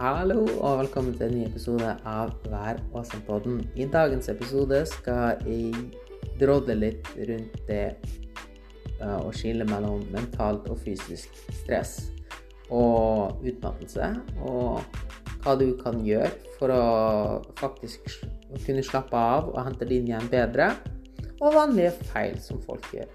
Hallo 0.00 0.46
og 0.64 0.78
velkommen 0.78 1.12
til 1.12 1.26
en 1.26 1.34
ny 1.36 1.40
episode 1.44 1.90
av 2.08 2.30
Vær 2.48 2.78
åsen-podden. 2.96 3.58
I 3.76 3.84
dagens 3.84 4.30
episode 4.32 4.78
skal 4.88 5.42
jeg 5.44 5.74
drodle 6.40 6.72
litt 6.78 7.10
rundt 7.28 7.58
det 7.68 7.98
å 9.04 9.28
skille 9.36 9.66
mellom 9.68 10.06
mentalt 10.14 10.70
og 10.72 10.80
fysisk 10.86 11.36
stress 11.58 11.92
og 12.72 13.44
utmattelse, 13.44 14.08
og 14.40 14.80
hva 15.44 15.56
du 15.60 15.66
kan 15.84 16.00
gjøre 16.08 16.32
for 16.56 16.72
å 16.72 16.80
faktisk 17.60 18.08
kunne 18.64 18.86
slappe 18.88 19.20
av 19.20 19.52
og 19.52 19.60
hente 19.66 19.84
din 19.92 20.08
igjen 20.08 20.32
bedre, 20.32 20.70
og 21.42 21.60
vanlige 21.60 21.92
feil 22.14 22.40
som 22.40 22.64
folk 22.64 22.88
gjør. 22.96 23.12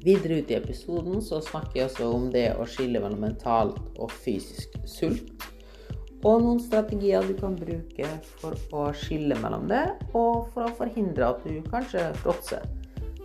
Videre 0.00 0.40
ut 0.40 0.48
i 0.48 0.62
episoden 0.62 1.20
så 1.20 1.44
snakker 1.44 1.82
jeg 1.82 1.92
også 1.92 2.08
om 2.16 2.30
det 2.32 2.54
å 2.56 2.64
skille 2.64 3.04
mellom 3.04 3.28
mentalt 3.28 3.76
og 4.00 4.08
fysisk 4.24 4.80
sult 4.88 5.50
og 6.20 6.42
noen 6.44 6.60
strategier 6.60 7.24
du 7.24 7.32
kan 7.38 7.56
bruke 7.56 8.08
for 8.40 8.76
å 8.76 8.90
skille 8.96 9.38
mellom 9.40 9.68
det, 9.70 9.86
og 10.12 10.50
for 10.52 10.66
å 10.66 10.76
forhindre 10.76 11.30
at 11.32 11.44
du 11.46 11.60
kanskje 11.70 12.10
fråtser. 12.20 12.66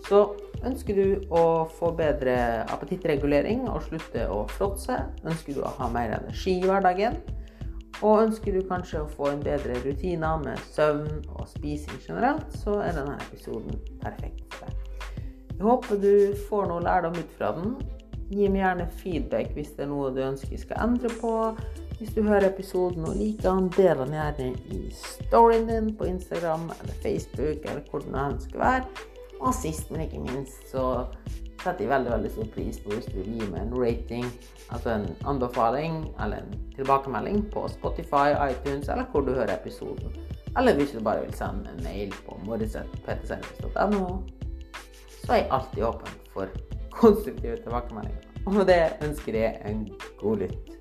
Så 0.05 0.21
ønsker 0.65 0.97
du 0.97 1.33
å 1.33 1.65
få 1.75 1.91
bedre 1.97 2.35
appetittregulering 2.71 3.65
og 3.67 3.83
slutte 3.87 4.27
å 4.31 4.45
fråtse, 4.53 4.99
ønsker 5.25 5.57
du 5.57 5.63
å 5.65 5.73
ha 5.79 5.89
mer 5.91 6.13
energi 6.19 6.59
i 6.59 6.67
hverdagen, 6.67 7.17
og 8.03 8.25
ønsker 8.25 8.55
du 8.55 8.63
kanskje 8.67 9.01
å 9.03 9.11
få 9.11 9.29
en 9.31 9.43
bedre 9.43 9.77
rutine 9.85 10.31
med 10.43 10.59
søvn 10.75 11.21
og 11.35 11.47
spising 11.51 11.99
generelt, 12.03 12.47
så 12.63 12.79
er 12.83 12.95
denne 12.97 13.15
episoden 13.27 13.79
perfekt 14.03 14.43
for 14.55 14.67
deg. 14.67 14.81
Jeg 15.55 15.63
håper 15.63 16.01
du 16.03 16.15
får 16.49 16.67
noe 16.67 16.83
lærdom 16.83 17.15
ut 17.15 17.37
fra 17.37 17.53
den. 17.55 17.77
Gi 18.27 18.49
meg 18.51 18.61
gjerne 18.65 18.87
feedback 18.99 19.53
hvis 19.55 19.71
det 19.77 19.85
er 19.85 19.91
noe 19.93 20.11
du 20.11 20.19
ønsker 20.25 20.59
skal 20.59 20.81
endre 20.83 21.11
på. 21.21 21.31
Hvis 21.97 22.11
du 22.11 22.23
hører 22.23 22.49
episoden 22.49 23.05
og 23.07 23.15
liker 23.15 23.53
den, 23.55 23.69
del 23.77 24.01
den 24.01 24.15
gjerne 24.17 24.49
i 24.75 24.79
storyen 24.91 25.69
din 25.69 25.93
på 25.95 26.09
Instagram 26.09 26.67
eller 26.81 26.97
Facebook 27.03 27.63
eller 27.63 27.85
hvor 27.89 28.03
den 28.03 28.17
ønsker 28.19 28.59
å 28.59 28.63
være. 28.65 29.05
Og 29.39 29.53
sist, 29.55 29.91
men 29.91 30.03
ikke 30.03 30.19
minst, 30.25 30.65
så 30.71 31.05
setter 31.63 31.85
jeg 31.85 31.91
veldig 31.93 32.11
veldig 32.11 32.33
stor 32.33 32.51
pris 32.55 32.81
på 32.83 32.91
hvis 32.91 33.07
du 33.07 33.15
vil 33.21 33.31
gi 33.37 33.47
meg 33.47 33.61
en 33.61 33.73
rating, 33.79 34.27
altså 34.75 34.91
en 34.97 35.07
anbefaling 35.31 36.01
eller 36.23 36.43
en 36.43 36.59
tilbakemelding 36.75 37.41
på 37.55 37.65
Spotify, 37.77 38.35
iTunes 38.49 38.91
eller 38.91 39.07
hvor 39.11 39.23
du 39.23 39.31
hører 39.31 39.55
episoden. 39.55 40.19
Eller 40.57 40.75
hvis 40.75 40.91
du 40.91 41.01
bare 41.03 41.23
vil 41.23 41.33
sende 41.35 41.71
en 41.71 41.83
mail 41.83 42.13
på 42.27 42.37
morisetptservice.no, 42.43 44.05
så 45.23 45.31
er 45.31 45.41
jeg 45.45 45.51
alltid 45.51 45.83
åpen 45.83 46.21
for 46.35 46.55
konstruktive 46.91 47.57
tilbakemeldinger. 47.63 48.31
Og 48.45 48.53
med 48.53 48.67
det 48.69 48.81
ønsker 49.03 49.39
jeg 49.39 49.61
en 49.65 49.87
god 50.19 50.43
lytt. 50.43 50.74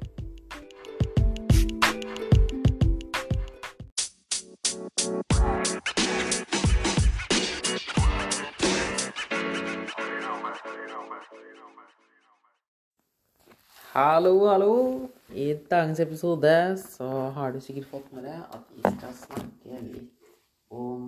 Hallo, 13.95 14.47
hallo. 14.47 15.09
I 15.31 15.55
dagens 15.71 16.01
episode 16.01 16.79
så 16.83 17.07
har 17.07 17.53
du 17.53 17.61
sikkert 17.63 17.85
fått 17.93 18.09
med 18.11 18.25
deg 18.27 18.41
at 18.57 18.73
vi 18.75 18.81
skal 18.83 19.13
snakke 19.15 19.83
litt 19.85 20.33
om 20.75 21.05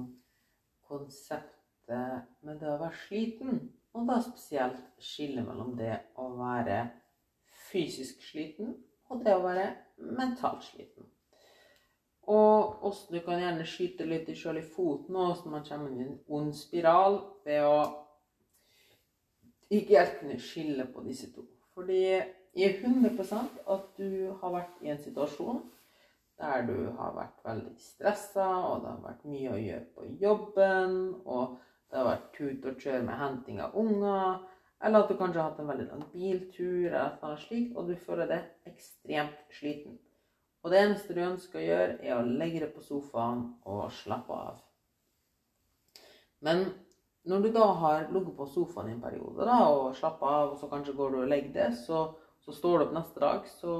konseptet 0.86 2.28
med 2.46 2.60
det 2.60 2.68
å 2.70 2.76
være 2.84 3.00
sliten. 3.00 3.58
Og 3.90 4.06
da 4.06 4.20
spesielt 4.22 4.78
skille 5.02 5.42
mellom 5.48 5.74
det 5.80 5.96
å 6.14 6.28
være 6.38 6.78
fysisk 7.72 8.22
sliten 8.22 8.76
og 9.10 9.26
det 9.26 9.34
å 9.34 9.42
være 9.48 9.66
mentalt 10.22 10.62
sliten. 10.68 11.10
Og 12.30 12.86
åssen 12.86 13.18
du 13.18 13.24
kan 13.26 13.42
gjerne 13.42 13.66
skyte 13.66 14.06
litt 14.06 14.30
i 14.30 14.38
sjøl 14.38 14.62
i 14.62 14.66
foten, 14.78 15.18
og 15.18 15.34
åssen 15.34 15.58
man 15.58 15.66
kommer 15.66 15.90
inn 15.90 16.04
i 16.04 16.08
en 16.12 16.16
ond 16.38 16.54
spiral 16.54 17.18
ved 17.42 17.66
å 17.66 17.76
ikke 19.74 19.98
helt 19.98 20.18
kunne 20.22 20.38
skille 20.38 20.86
på 20.94 21.02
disse 21.10 21.34
to. 21.34 21.50
Fordi 21.74 22.22
jeg 22.56 22.72
er 22.72 22.88
100% 22.88 23.58
at 23.72 23.88
du 23.98 24.32
har 24.40 24.52
vært 24.54 24.78
i 24.80 24.92
en 24.92 25.00
situasjon 25.02 25.60
der 26.40 26.66
du 26.68 26.90
har 26.98 27.14
vært 27.16 27.44
veldig 27.44 27.74
stressa, 27.80 28.46
og 28.68 28.82
det 28.82 28.90
har 28.90 29.04
vært 29.04 29.28
mye 29.28 29.52
å 29.54 29.60
gjøre 29.60 29.86
på 29.96 30.08
jobben, 30.20 30.96
og 31.24 31.56
det 31.88 31.96
har 31.96 32.08
vært 32.10 32.26
tut 32.36 32.66
og 32.68 32.82
kjør 32.82 33.06
med 33.06 33.20
henting 33.20 33.60
av 33.64 33.76
unger, 33.80 34.42
eller 34.84 35.04
at 35.04 35.08
du 35.08 35.16
kanskje 35.16 35.40
har 35.40 35.50
hatt 35.50 35.62
en 35.62 35.70
veldig 35.70 35.86
lang 35.88 36.02
biltur, 36.12 36.90
eller 36.90 37.14
noe 37.22 37.38
slikt, 37.40 37.76
og 37.76 37.88
du 37.88 37.94
føler 37.96 38.28
deg 38.32 38.72
ekstremt 38.72 39.56
sliten. 39.56 39.96
Og 40.64 40.72
det 40.72 40.82
eneste 40.82 41.16
du 41.16 41.22
ønsker 41.24 41.60
å 41.60 41.64
gjøre, 41.64 41.96
er 42.04 42.18
å 42.18 42.26
legge 42.26 42.64
deg 42.64 42.74
på 42.74 42.84
sofaen 42.84 43.46
og 43.64 43.86
slappe 43.96 44.36
av. 44.50 44.60
Men 46.44 46.66
når 47.26 47.42
du 47.42 47.48
da 47.54 47.66
har 47.80 48.08
ligget 48.12 48.36
på 48.36 48.46
sofaen 48.50 48.90
i 48.90 48.94
en 48.96 49.02
periode 49.02 49.46
da, 49.48 49.60
og 49.72 49.96
slappa 49.98 50.28
av, 50.42 50.52
og 50.52 50.60
så 50.60 50.68
kanskje 50.70 50.94
går 50.98 51.14
du 51.14 51.20
og 51.22 51.30
legger 51.30 51.54
deg, 51.56 51.78
så 51.86 52.04
så 52.46 52.54
står 52.54 52.78
du 52.78 52.84
opp 52.86 52.94
neste 52.94 53.22
dag, 53.22 53.48
så, 53.58 53.76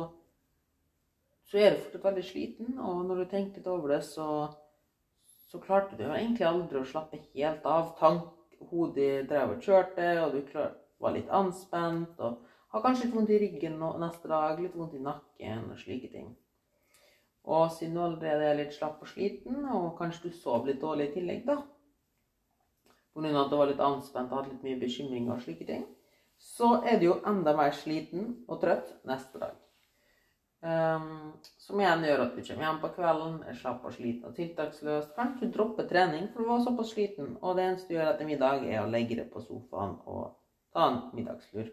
så 1.47 1.61
er 1.63 1.77
du 1.77 1.85
fortsatt 1.85 2.09
veldig 2.09 2.25
sliten. 2.27 2.73
Og 2.83 3.05
når 3.07 3.23
du 3.23 3.29
tenker 3.31 3.61
litt 3.61 3.71
over 3.71 3.95
det, 3.95 4.01
så, 4.09 4.49
så 5.47 5.63
klarte 5.63 5.99
du 5.99 6.05
egentlig 6.09 6.49
aldri 6.49 6.83
å 6.83 6.89
slappe 6.89 7.23
helt 7.31 7.69
av. 7.71 7.95
Tank, 8.01 8.33
hodet 8.73 9.29
drev 9.31 9.55
og 9.55 9.63
kjørte, 9.63 10.11
og 10.25 10.35
du 10.35 10.43
klar, 10.51 10.75
var 10.99 11.15
litt 11.15 11.31
anspent. 11.31 12.19
og 12.19 12.43
har 12.77 12.83
kanskje 12.85 13.07
litt 13.07 13.15
vondt 13.17 13.31
i 13.33 13.39
ryggen 13.41 13.79
neste 14.03 14.29
dag, 14.29 14.59
litt 14.61 14.75
vondt 14.77 14.97
i 14.99 15.05
nakken 15.05 15.71
og 15.71 15.79
slike 15.81 16.11
ting. 16.13 16.35
Og 17.47 17.71
siden 17.73 17.95
du 17.95 18.03
allerede 18.03 18.49
er 18.51 18.59
litt 18.59 18.75
slapp 18.75 19.01
og 19.01 19.09
sliten, 19.09 19.63
og 19.71 19.95
kanskje 20.01 20.29
du 20.29 20.37
sov 20.37 20.67
litt 20.67 20.83
dårlig 20.83 21.11
i 21.11 21.15
tillegg, 21.21 21.47
da 21.47 21.63
Pga. 23.17 23.31
at 23.41 23.49
du 23.49 23.57
var 23.57 23.71
litt 23.71 23.81
anspent 23.81 24.29
og 24.29 24.43
hadde 24.43 24.51
litt 24.53 24.65
mye 24.67 24.81
bekymringer 24.83 25.39
og 25.39 25.41
slike 25.41 25.65
ting, 25.65 25.87
så 26.39 26.81
er 26.85 26.99
du 27.01 27.09
jo 27.11 27.21
enda 27.27 27.55
mer 27.57 27.73
sliten 27.77 28.35
og 28.49 28.61
trøtt 28.63 28.93
neste 29.09 29.41
dag. 29.43 29.55
Um, 30.67 31.35
som 31.61 31.79
igjen 31.79 32.05
gjør 32.09 32.23
at 32.25 32.37
du 32.37 32.41
kommer 32.43 32.65
hjem 32.65 32.79
på 32.83 32.93
kvelden, 32.97 33.35
er 33.47 33.59
slapp 33.59 33.85
og 33.87 33.93
sliten 33.95 34.31
og 34.31 34.37
tiltaksløs. 34.39 35.11
Kanskje 35.15 35.47
du 35.47 35.55
dropper 35.55 35.89
trening, 35.89 36.31
for 36.33 36.43
du 36.43 36.51
var 36.51 36.63
såpass 36.65 36.95
sliten, 36.95 37.35
og 37.41 37.59
det 37.59 37.67
eneste 37.67 37.93
du 37.93 37.99
gjør 37.99 38.13
etter 38.13 38.29
middag, 38.29 38.65
er 38.67 38.81
å 38.83 38.91
legge 38.91 39.19
deg 39.21 39.29
på 39.33 39.45
sofaen 39.45 39.99
og 40.09 40.39
ta 40.75 40.89
en 40.91 41.03
middagslur. 41.17 41.69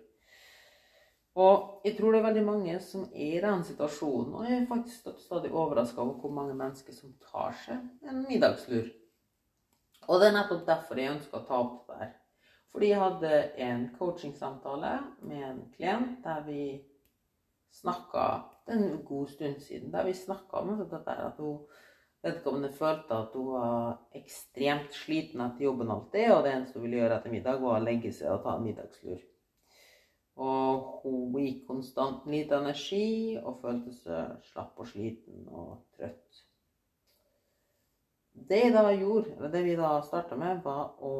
Og 1.43 1.85
jeg 1.87 1.95
tror 1.97 2.13
det 2.13 2.19
er 2.19 2.27
veldig 2.27 2.43
mange 2.45 2.75
som 2.85 3.07
er 3.09 3.37
i 3.39 3.41
den 3.41 3.63
situasjonen, 3.65 4.35
og 4.37 4.45
jeg 4.45 4.59
er 4.59 4.67
faktisk 4.69 5.07
stadig 5.23 5.49
overraska 5.49 6.03
over 6.03 6.19
hvor 6.21 6.35
mange 6.35 6.53
mennesker 6.53 6.93
som 6.93 7.15
tar 7.31 7.55
seg 7.63 8.09
en 8.11 8.21
middagslur. 8.27 8.91
Og 10.05 10.19
det 10.19 10.29
er 10.29 10.35
nettopp 10.35 10.67
derfor 10.67 10.99
jeg 10.99 11.15
ønsker 11.15 11.39
å 11.39 11.47
ta 11.47 11.63
opp 11.63 11.87
det 11.87 12.03
der. 12.03 12.13
Fordi 12.73 12.89
jeg 12.89 13.01
hadde 13.01 13.31
en 13.61 13.83
coachingsamtale 13.99 14.93
med 15.21 15.43
en 15.45 15.61
klient 15.75 16.23
der 16.25 16.41
vi 16.47 16.63
snakka 17.73 18.25
en 18.73 19.03
god 19.05 19.27
stund 19.27 19.59
siden. 19.61 19.91
Der 19.93 20.05
vi 20.05 20.13
snakka 20.13 20.57
om 20.57 20.73
dette 20.79 21.17
at 21.17 21.37
hun 21.37 21.59
vedkommende 22.23 22.71
følte 22.73 23.13
at 23.13 23.35
hun 23.37 23.51
var 23.53 23.99
ekstremt 24.15 24.95
sliten 24.95 25.43
etter 25.43 25.67
jobben 25.67 25.91
alltid, 25.91 26.31
og 26.31 26.43
det 26.43 26.53
eneste 26.53 26.79
hun 26.79 26.87
ville 26.87 27.01
gjøre 27.01 27.19
etter 27.19 27.35
middag, 27.35 27.61
var 27.61 27.77
å 27.77 27.83
legge 27.83 28.13
seg 28.15 28.31
og 28.31 28.41
ta 28.45 28.55
en 28.57 28.65
middagslur. 28.65 29.21
Og 30.43 31.03
hun 31.03 31.35
gikk 31.43 31.67
konstant 31.67 32.25
lite 32.31 32.57
energi 32.57 33.37
og 33.37 33.59
følte 33.61 33.93
seg 33.99 34.47
slapp 34.49 34.79
og 34.81 34.89
sliten 34.89 35.45
og 35.51 35.83
trøtt. 35.97 36.41
Det 38.33 38.63
jeg 38.63 38.73
da 38.73 38.87
gjorde, 38.95 39.35
eller 39.35 39.51
det 39.53 39.61
vi 39.67 39.75
da 39.77 39.91
starta 40.01 40.39
med, 40.39 40.63
var 40.65 40.95
å 41.05 41.13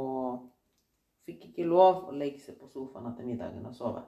ikke 1.49 1.67
lov 1.67 2.09
å 2.09 2.17
legge 2.17 2.41
seg 2.43 2.57
på 2.59 2.69
sofaen 2.71 3.09
etter 3.11 3.27
middagen 3.27 3.65
og 3.65 3.75
sove. 3.77 4.03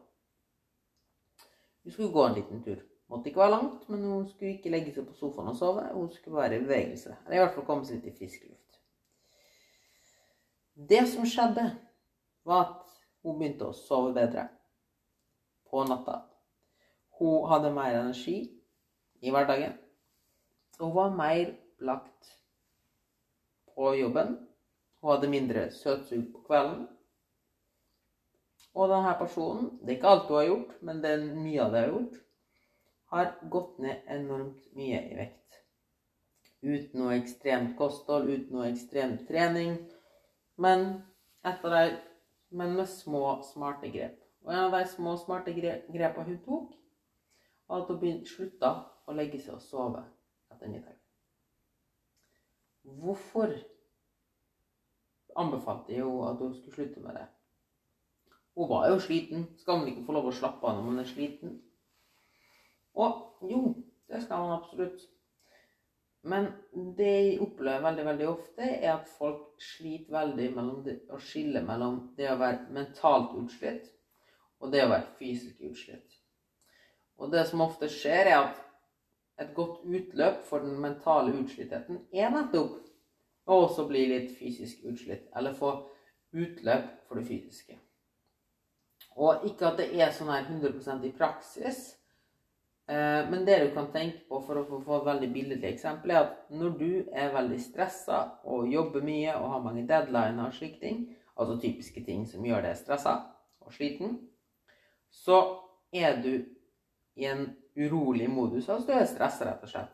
Hun 1.83 1.93
skulle 1.93 2.13
gå 2.13 2.25
en 2.25 2.37
liten 2.37 2.63
tur. 2.65 2.83
Måtte 3.07 3.29
ikke 3.29 3.43
være 3.43 3.53
langt, 3.53 3.89
men 3.89 4.03
hun 4.09 4.27
skulle 4.29 4.55
ikke 4.55 4.71
legge 4.73 4.93
seg 4.95 5.05
på 5.05 5.13
sofaen 5.19 5.51
og 5.51 5.57
sove. 5.59 5.83
Hun 5.93 6.09
skulle 6.13 6.39
være 6.39 6.57
i 6.57 6.63
bevegelse. 6.63 7.17
Eller 7.25 7.37
i 7.37 7.43
hvert 7.43 7.53
fall 7.57 7.67
komme 7.67 7.85
seg 7.85 8.01
ut 8.01 8.07
i 8.09 8.15
frisk 8.17 8.47
luft. 8.47 8.79
Det 10.75 11.03
som 11.07 11.27
skjedde, 11.29 11.69
var 12.45 12.63
at 12.65 12.95
hun 13.23 13.37
begynte 13.39 13.69
å 13.69 13.77
sove 13.77 14.11
bedre 14.13 14.47
på 15.69 15.85
natta. 15.87 16.19
Hun 17.19 17.45
hadde 17.49 17.71
mer 17.73 17.99
energi 18.01 18.39
i 19.21 19.31
hverdagen. 19.33 19.77
Hun 20.79 20.91
var 20.95 21.15
mer 21.15 21.53
lagt 21.79 22.33
på 23.75 23.93
jobben. 23.95 24.35
Hun 25.01 25.11
hadde 25.13 25.31
mindre 25.31 25.69
søtsug 25.71 26.27
på 26.33 26.43
kvelden. 26.49 26.85
Og 28.75 28.91
denne 28.91 29.15
personen, 29.19 29.67
det 29.81 29.93
er 29.93 29.97
ikke 29.97 30.11
alt 30.11 30.29
hun 30.29 30.37
har 30.37 30.47
gjort, 30.49 30.71
men 30.83 31.01
det 31.03 31.11
er 31.15 31.25
mye 31.31 31.63
av 31.63 31.75
det 31.75 31.83
hun 31.85 31.91
har 31.91 31.93
gjort, 31.93 32.21
har 33.13 33.29
gått 33.53 33.77
ned 33.85 34.09
enormt 34.11 34.63
mye 34.75 34.99
i 35.11 35.15
vekt. 35.15 35.59
Uten 36.65 36.99
noe 36.99 37.15
ekstremt 37.15 37.75
kosthold, 37.79 38.27
uten 38.27 38.57
noe 38.57 38.67
ekstrem 38.71 39.13
trening, 39.29 39.77
men, 40.59 40.85
de, 41.45 41.83
men 42.51 42.75
med 42.75 42.89
små, 42.89 43.23
smarte 43.45 43.91
grep. 43.93 44.17
Og 44.43 44.51
en 44.51 44.65
av 44.65 44.75
de 44.75 44.83
små, 44.89 45.15
smarte 45.21 45.53
grepene 45.55 46.27
hun 46.27 46.41
tok, 46.43 46.75
var 47.69 47.85
at 47.85 47.93
hun 47.93 48.19
slutta 48.27 48.73
å 49.05 49.15
legge 49.15 49.39
seg 49.41 49.55
og 49.55 49.63
sove 49.63 50.03
etter 50.51 50.69
middag. 50.69 50.99
Hvorfor 52.85 53.55
anbefalte 55.39 55.95
jeg 55.95 56.03
henne 56.03 56.29
at 56.29 56.43
hun 56.43 56.53
skulle 56.57 56.75
slutte 56.75 57.01
med 57.05 57.17
det? 57.17 57.25
Hun 58.55 58.69
var 58.69 58.89
jo 58.89 58.99
sliten. 59.03 59.49
Skal 59.59 59.79
man 59.79 59.89
ikke 59.91 60.05
få 60.07 60.15
lov 60.15 60.29
å 60.29 60.35
slappe 60.35 60.67
av 60.67 60.77
når 60.77 60.87
man 60.89 61.01
er 61.03 61.09
sliten? 61.09 61.57
Og 62.95 63.49
jo, 63.51 63.61
det 64.07 64.21
skal 64.23 64.45
man 64.45 64.55
absolutt. 64.59 65.03
Men 66.25 66.47
det 66.97 67.09
jeg 67.11 67.41
opplever 67.43 67.83
veldig 67.83 68.05
veldig 68.07 68.27
ofte, 68.31 68.65
er 68.65 68.95
at 68.95 69.09
folk 69.19 69.59
sliter 69.61 70.15
veldig 70.15 70.47
med 70.55 70.87
å 71.13 71.19
skille 71.21 71.61
mellom 71.61 71.99
det 72.17 72.31
å 72.31 72.39
være 72.39 72.73
mentalt 72.73 73.35
utslitt 73.43 73.91
og 74.63 74.71
det 74.73 74.85
å 74.85 74.89
være 74.89 75.11
fysisk 75.19 75.61
utslitt. 75.67 76.15
Og 77.21 77.29
det 77.31 77.45
som 77.47 77.61
ofte 77.61 77.89
skjer, 77.91 78.31
er 78.31 78.39
at 78.47 78.61
et 79.43 79.51
godt 79.53 79.83
utløp 79.83 80.41
for 80.47 80.63
den 80.63 80.79
mentale 80.81 81.35
utslittheten 81.35 82.01
er 82.15 82.31
nettopp 82.33 82.79
å 83.45 83.59
også 83.67 83.85
bli 83.89 84.05
litt 84.09 84.31
fysisk 84.39 84.81
utslitt, 84.89 85.27
eller 85.35 85.53
få 85.53 85.75
utløp 86.33 86.87
for 87.05 87.19
det 87.19 87.27
fysiske. 87.27 87.77
Og 89.15 89.45
ikke 89.47 89.69
at 89.69 89.77
det 89.79 89.91
er 89.95 90.11
sånn 90.11 90.31
her 90.33 90.47
100% 90.49 91.05
i 91.07 91.13
praksis, 91.15 91.81
eh, 92.91 93.21
men 93.29 93.45
det 93.47 93.61
du 93.63 93.69
kan 93.75 93.87
tenke 93.93 94.25
på 94.27 94.41
for 94.43 94.59
å 94.59 94.81
få 94.83 94.97
et 94.99 95.07
veldig 95.07 95.29
billedlig 95.33 95.69
eksempel, 95.71 96.11
er 96.11 96.23
at 96.25 96.51
når 96.51 96.73
du 96.79 96.89
er 97.13 97.31
veldig 97.35 97.59
stressa 97.63 98.21
og 98.43 98.71
jobber 98.71 99.05
mye 99.05 99.37
og 99.39 99.51
har 99.53 99.63
mange 99.63 99.85
deadliner 99.87 100.49
og 100.49 100.57
slike 100.57 100.81
ting, 100.83 101.05
altså 101.35 101.59
typiske 101.61 102.03
ting 102.03 102.25
som 102.27 102.45
gjør 102.45 102.67
deg 102.67 102.79
stressa 102.79 103.15
og 103.63 103.73
sliten, 103.75 104.19
så 105.11 105.39
er 105.95 106.19
du 106.21 106.33
i 107.15 107.25
en 107.25 107.47
urolig 107.75 108.27
modus. 108.29 108.69
Altså 108.69 108.91
du 108.91 108.97
er 108.97 109.07
stressa, 109.07 109.47
rett 109.47 109.63
og 109.63 109.71
slett. 109.71 109.93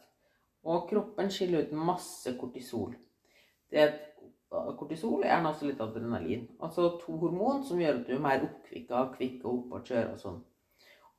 Og 0.65 0.89
kroppen 0.89 1.29
skiller 1.33 1.65
ut 1.65 1.77
masse 1.77 2.33
kortisol. 2.37 2.93
Det 3.69 3.81
er 3.81 3.93
Kortisol 4.51 5.21
er 5.23 5.29
gjerne 5.31 5.51
også 5.53 5.67
litt 5.69 5.81
adrenalin. 5.83 6.47
Altså 6.59 6.89
to 6.99 7.15
hormon 7.21 7.61
som 7.63 7.79
gjør 7.79 8.01
at 8.01 8.07
du 8.07 8.15
er 8.17 8.23
mer 8.23 8.41
oppkvikka, 8.43 9.03
kvikk 9.13 9.45
og 9.45 9.51
opp 9.53 9.75
og 9.77 9.91
kjøre 9.91 10.15
og 10.15 10.19
sånn. 10.19 10.39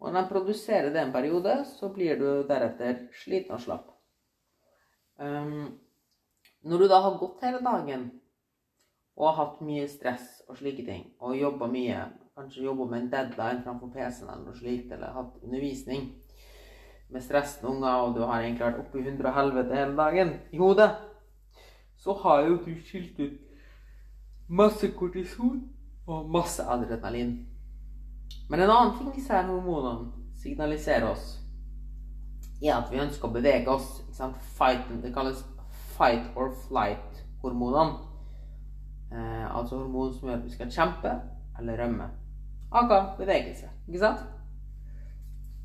Og 0.03 0.11
når 0.11 0.27
de 0.27 0.33
produserer 0.35 0.91
det 0.93 1.01
en 1.01 1.15
periode, 1.15 1.55
så 1.79 1.89
blir 1.95 2.19
du 2.21 2.27
deretter 2.49 3.07
sliten 3.17 3.55
og 3.57 3.63
slapp. 3.63 3.87
Um, 5.17 5.79
når 6.67 6.83
du 6.83 6.89
da 6.91 6.99
har 7.05 7.21
gått 7.21 7.45
hele 7.47 7.61
dagen 7.63 8.09
og 9.17 9.29
har 9.29 9.39
hatt 9.39 9.63
mye 9.65 9.87
stress 9.89 10.43
og 10.49 10.59
slike 10.59 10.85
ting, 10.85 11.07
og 11.23 11.39
jobba 11.39 11.69
mye, 11.71 12.03
kanskje 12.37 12.67
jobba 12.67 12.89
med 12.91 12.99
en 12.99 13.11
deadline 13.13 13.63
framfor 13.65 13.93
PC-en 13.95 14.29
eller 14.29 14.45
noe 14.49 14.59
slikt, 14.59 14.93
eller 14.93 15.15
hatt 15.15 15.41
undervisning 15.45 16.11
med 17.13 17.25
stressende 17.25 17.71
unger, 17.75 18.05
og 18.05 18.15
du 18.17 18.23
har 18.25 18.41
egentlig 18.41 18.67
vært 18.67 18.83
oppe 18.83 19.01
i 19.01 19.07
hundre 19.07 19.31
og 19.31 19.37
helvete 19.37 19.79
hele 19.79 19.97
dagen 19.99 20.37
i 20.51 20.61
hodet 20.61 20.91
så 22.03 22.15
har 22.23 22.41
jo 22.47 22.57
du 22.65 22.75
skilt 22.83 23.21
ut 23.21 23.39
masse 24.49 24.89
kortison 24.99 25.63
og 26.07 26.31
masse 26.31 26.63
adrenalin. 26.63 27.37
Men 28.51 28.61
en 28.61 28.71
annen 28.71 28.97
ting 28.99 29.13
disse 29.15 29.33
her 29.33 29.47
hormonene 29.47 30.11
signaliserer 30.43 31.07
oss, 31.13 31.39
er 32.63 32.75
at 32.75 32.91
vi 32.91 32.99
ønsker 33.03 33.29
å 33.29 33.35
bevege 33.35 33.71
oss. 33.71 34.01
Fight, 34.59 34.91
det 35.03 35.15
kalles 35.15 35.45
fight 35.95 36.27
or 36.37 36.51
flight-hormonene. 36.67 37.95
Eh, 39.13 39.57
altså 39.57 39.79
hormon 39.79 40.13
som 40.15 40.29
gjør 40.29 40.41
at 40.41 40.45
vi 40.45 40.53
skal 40.57 40.75
kjempe 40.75 41.15
eller 41.59 41.79
rømme. 41.85 42.11
Aka 42.73 43.01
bevegelse. 43.19 43.71
Ikke 43.87 44.03
sant? 44.03 44.27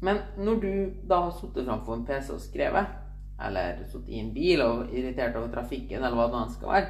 Men 0.01 0.22
når 0.38 0.62
du 0.62 0.72
da 1.10 1.24
har 1.25 1.36
sittet 1.38 1.66
framfor 1.66 1.98
en 1.98 2.06
PC 2.06 2.34
og 2.34 2.42
skrevet 2.42 2.94
eller 3.45 3.84
sittet 3.86 4.10
i 4.10 4.22
en 4.22 4.34
bil 4.34 4.62
og 4.66 4.94
irritert 4.94 5.36
over 5.38 5.51
trafikken, 5.54 6.01
eller 6.01 6.18
hva 6.18 6.30
det 6.31 6.39
nå 6.39 6.45
skal 6.56 6.74
være, 6.74 6.89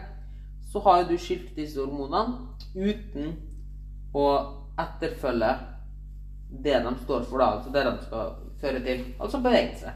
så 0.71 0.83
har 0.85 1.01
jo 1.01 1.09
du 1.09 1.17
skilt 1.21 1.55
disse 1.55 1.79
hormonene 1.79 2.53
uten 2.75 3.33
å 4.15 4.27
etterfølge 4.79 5.53
det 6.63 6.77
de 6.83 6.93
står 7.03 7.25
for, 7.27 7.41
da, 7.41 7.47
altså 7.57 7.73
det 7.73 7.83
de 7.83 7.95
skal 8.05 8.35
føre 8.61 8.83
til, 8.85 9.03
altså 9.19 9.41
bevegelse. 9.43 9.93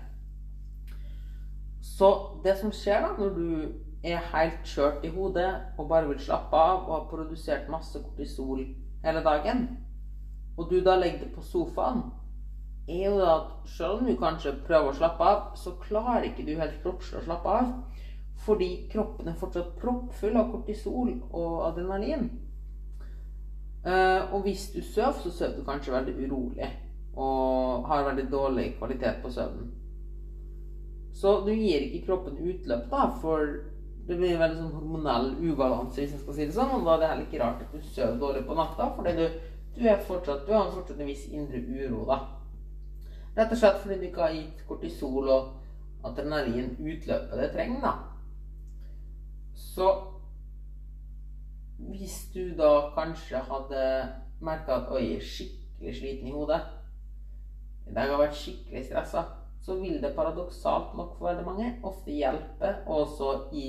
Så 1.81 2.09
det 2.44 2.57
som 2.59 2.74
skjer 2.75 3.06
da, 3.06 3.13
når 3.18 3.36
du 3.38 3.48
er 4.03 4.24
helt 4.33 4.65
kjørt 4.68 5.06
i 5.06 5.12
hodet 5.13 5.50
og 5.77 5.88
bare 5.89 6.09
vil 6.09 6.19
slappe 6.21 6.57
av 6.57 6.88
og 6.88 6.94
har 6.95 7.07
produsert 7.12 7.69
masse 7.71 8.00
kortisol 8.01 8.63
hele 9.06 9.24
dagen, 9.25 9.68
og 10.57 10.68
du 10.69 10.81
da 10.83 10.98
legger 11.00 11.25
det 11.25 11.36
på 11.36 11.44
sofaen 11.45 12.03
er 12.87 13.03
jo 13.05 13.17
at 13.25 13.69
selv 13.69 13.99
om 13.99 14.07
du 14.07 14.15
kanskje 14.19 14.55
prøver 14.67 14.91
å 14.91 14.97
slappe 14.97 15.23
av, 15.23 15.41
så 15.55 15.75
klarer 15.83 16.27
ikke 16.27 16.45
du 16.47 16.55
helt 16.59 16.79
kroppslig 16.83 17.21
å 17.21 17.25
slappe 17.25 17.57
av. 17.61 17.73
Fordi 18.41 18.69
kroppen 18.91 19.29
er 19.29 19.37
fortsatt 19.37 19.75
proppfull 19.81 20.37
av 20.39 20.49
kortisol 20.53 21.11
og 21.29 21.67
adrenalin. 21.67 22.29
Uh, 23.85 24.33
og 24.33 24.45
hvis 24.45 24.71
du 24.73 24.81
sover, 24.81 25.19
så 25.21 25.33
sover 25.33 25.59
du 25.59 25.65
kanskje 25.65 25.93
veldig 25.93 26.15
urolig 26.25 26.69
og 27.17 27.87
har 27.89 28.05
veldig 28.05 28.27
dårlig 28.31 28.75
kvalitet 28.77 29.21
på 29.23 29.29
søvnen. 29.33 29.71
Så 31.13 31.41
du 31.45 31.51
gir 31.51 31.81
ikke 31.81 32.05
kroppen 32.05 32.37
utløp, 32.39 32.85
da, 32.91 33.07
for 33.21 33.41
det 34.07 34.17
blir 34.17 34.39
veldig 34.39 34.61
sånn 34.61 34.75
hormonell 34.77 35.31
ubalanse, 35.41 35.99
hvis 35.99 36.13
jeg 36.15 36.21
skal 36.21 36.37
si 36.37 36.45
det 36.47 36.55
sånn. 36.55 36.71
Og 36.77 36.85
da 36.87 36.95
er 36.95 37.01
det 37.01 37.09
heller 37.11 37.25
ikke 37.27 37.41
rart 37.41 37.65
at 37.65 37.73
du 37.73 37.81
sover 37.83 38.21
dårlig 38.21 38.45
på 38.47 38.57
natta, 38.57 38.87
fordi 38.95 39.15
du, 39.17 39.25
du, 39.75 39.81
er 39.83 40.05
fortsatt, 40.07 40.45
du 40.47 40.53
har 40.55 40.71
fortsatt 40.71 41.01
en 41.01 41.11
viss 41.11 41.27
indre 41.29 41.61
uro, 41.67 42.05
da. 42.09 42.21
Rett 43.37 43.51
og 43.51 43.57
slett 43.57 43.81
fordi 43.81 43.99
du 43.99 44.07
ikke 44.09 44.25
har 44.25 44.33
gitt 44.35 44.63
kortisol 44.67 45.29
og 45.31 45.51
adrenalin 46.03 46.73
utløpet 46.79 47.37
det 47.39 47.51
trenger, 47.53 47.81
da. 47.85 47.93
Så 49.55 49.87
hvis 51.77 52.29
du 52.33 52.51
da 52.57 52.91
kanskje 52.95 53.39
hadde 53.47 53.85
merka 54.41 54.81
at 54.81 54.91
oi, 54.91 55.19
skikkelig 55.21 55.95
sliten 55.97 56.27
i 56.27 56.33
hodet 56.35 56.59
I 57.87 57.95
har 57.97 58.19
vært 58.19 58.37
skikkelig 58.37 58.85
stressa. 58.85 59.23
Så 59.61 59.75
vil 59.77 60.01
det 60.01 60.15
paradoksalt 60.15 60.95
nok 60.97 61.17
for 61.17 61.27
veldig 61.27 61.45
mange 61.45 61.73
ofte 61.85 62.13
hjelpe 62.15 62.75
også 62.89 63.33
i 63.53 63.65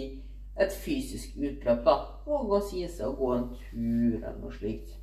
et 0.57 0.73
fysisk 0.73 1.37
utløp. 1.37 1.85
da, 1.85 1.97
Og 2.27 2.53
å 2.57 2.61
si 2.61 2.87
seg 2.89 3.09
å 3.09 3.17
gå 3.19 3.33
en 3.37 3.49
tur 3.57 4.17
eller 4.17 4.39
noe 4.41 4.53
slikt. 4.53 5.02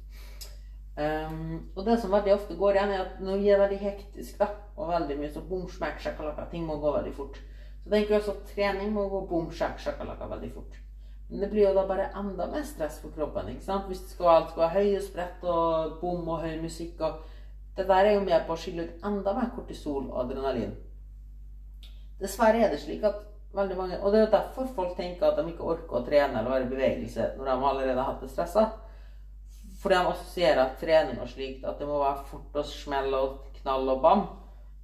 Um, 1.00 1.69
og 1.75 1.86
det 1.86 1.96
som 2.01 2.12
veldig 2.12 2.34
ofte 2.34 2.57
går 2.60 2.75
igjen, 2.75 2.92
er 2.92 3.06
at 3.06 3.22
når 3.24 3.40
vi 3.40 3.50
er 3.54 3.62
veldig 3.62 3.78
hektiske 3.80 4.47
og 4.76 4.90
veldig 4.90 5.16
mye 5.21 5.31
så 5.31 5.44
bom, 5.47 5.64
smekk, 5.71 6.02
sjakalaka, 6.04 6.50
ting 6.52 6.66
må 6.68 6.76
gå 6.81 6.92
veldig 6.97 7.14
fort. 7.16 7.40
Så 7.83 7.94
tenker 7.94 8.12
vi 8.12 8.19
også 8.19 8.35
at 8.35 8.52
trening 8.52 8.92
må 8.92 9.07
gå 9.07 9.21
bom, 9.30 9.47
sjakalaka 9.56 10.28
veldig 10.33 10.52
fort. 10.57 10.80
Men 11.30 11.40
det 11.44 11.50
blir 11.52 11.68
jo 11.68 11.76
da 11.78 11.85
bare 11.88 12.09
enda 12.18 12.47
mer 12.50 12.66
stress 12.66 12.97
for 13.04 13.14
kroppen. 13.16 13.50
ikke 13.50 13.64
sant? 13.64 13.88
Hvis 13.88 14.02
det 14.02 14.09
skal, 14.09 14.30
alt 14.33 14.52
skal 14.52 14.66
være 14.66 14.81
høy 14.81 14.97
og 14.97 15.06
spredt 15.06 15.44
og 15.54 15.97
bom 16.02 16.28
og 16.28 16.42
høy 16.44 16.62
musikk 16.62 17.02
og 17.02 17.26
Det 17.78 17.88
der 17.88 18.06
er 18.06 18.14
jo 18.18 18.23
med 18.26 18.42
på 18.44 18.52
å 18.54 18.59
skille 18.59 18.83
ut 18.83 19.04
enda 19.07 19.33
mer 19.38 19.52
kortisol 19.56 20.09
og 20.09 20.18
adrenalin. 20.26 20.73
Dessverre 22.19 22.66
er 22.66 22.73
det 22.73 22.80
slik 22.81 23.06
at 23.07 23.21
veldig 23.56 23.78
mange 23.78 24.00
Og 24.02 24.12
det 24.12 24.19
er 24.19 24.26
jo 24.26 24.31
derfor 24.33 24.68
folk 24.76 24.97
tenker 24.97 25.30
at 25.30 25.38
de 25.38 25.54
ikke 25.54 25.64
orker 25.64 25.95
å 25.95 26.04
trene 26.04 26.42
eller 26.42 26.52
være 26.52 26.66
i 26.66 26.73
bevegelse 26.73 27.30
når 27.38 27.45
de 27.45 27.54
allerede 27.69 27.95
har 27.95 28.09
hatt 28.09 28.26
det 28.26 28.31
stressa. 28.33 28.66
For 29.80 29.90
de 29.90 30.00
assosierer 30.04 30.74
trening 30.80 31.21
og 31.24 31.30
slikt, 31.31 31.64
at 31.64 31.80
det 31.80 31.88
må 31.88 32.02
være 32.02 32.26
fort 32.28 32.57
og 32.59 32.68
smell 32.68 33.14
og 33.16 33.38
knall 33.62 33.88
og 33.94 34.02
bam. 34.04 34.26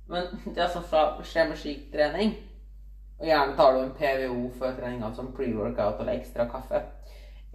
Men 0.07 0.29
det 0.55 0.69
som 0.71 0.85
skjer 0.87 1.49
med 1.49 1.59
slik 1.59 1.89
trening, 1.91 2.35
og 3.19 3.27
gjerne 3.27 3.55
tar 3.57 3.73
du 3.73 3.81
en 3.81 3.95
PVO 3.95 4.49
før 4.59 4.75
treninga 4.77 5.11
som 5.15 5.31
pre-workout 5.35 5.99
eller 5.99 6.19
ekstra 6.19 6.47
kaffe, 6.51 6.81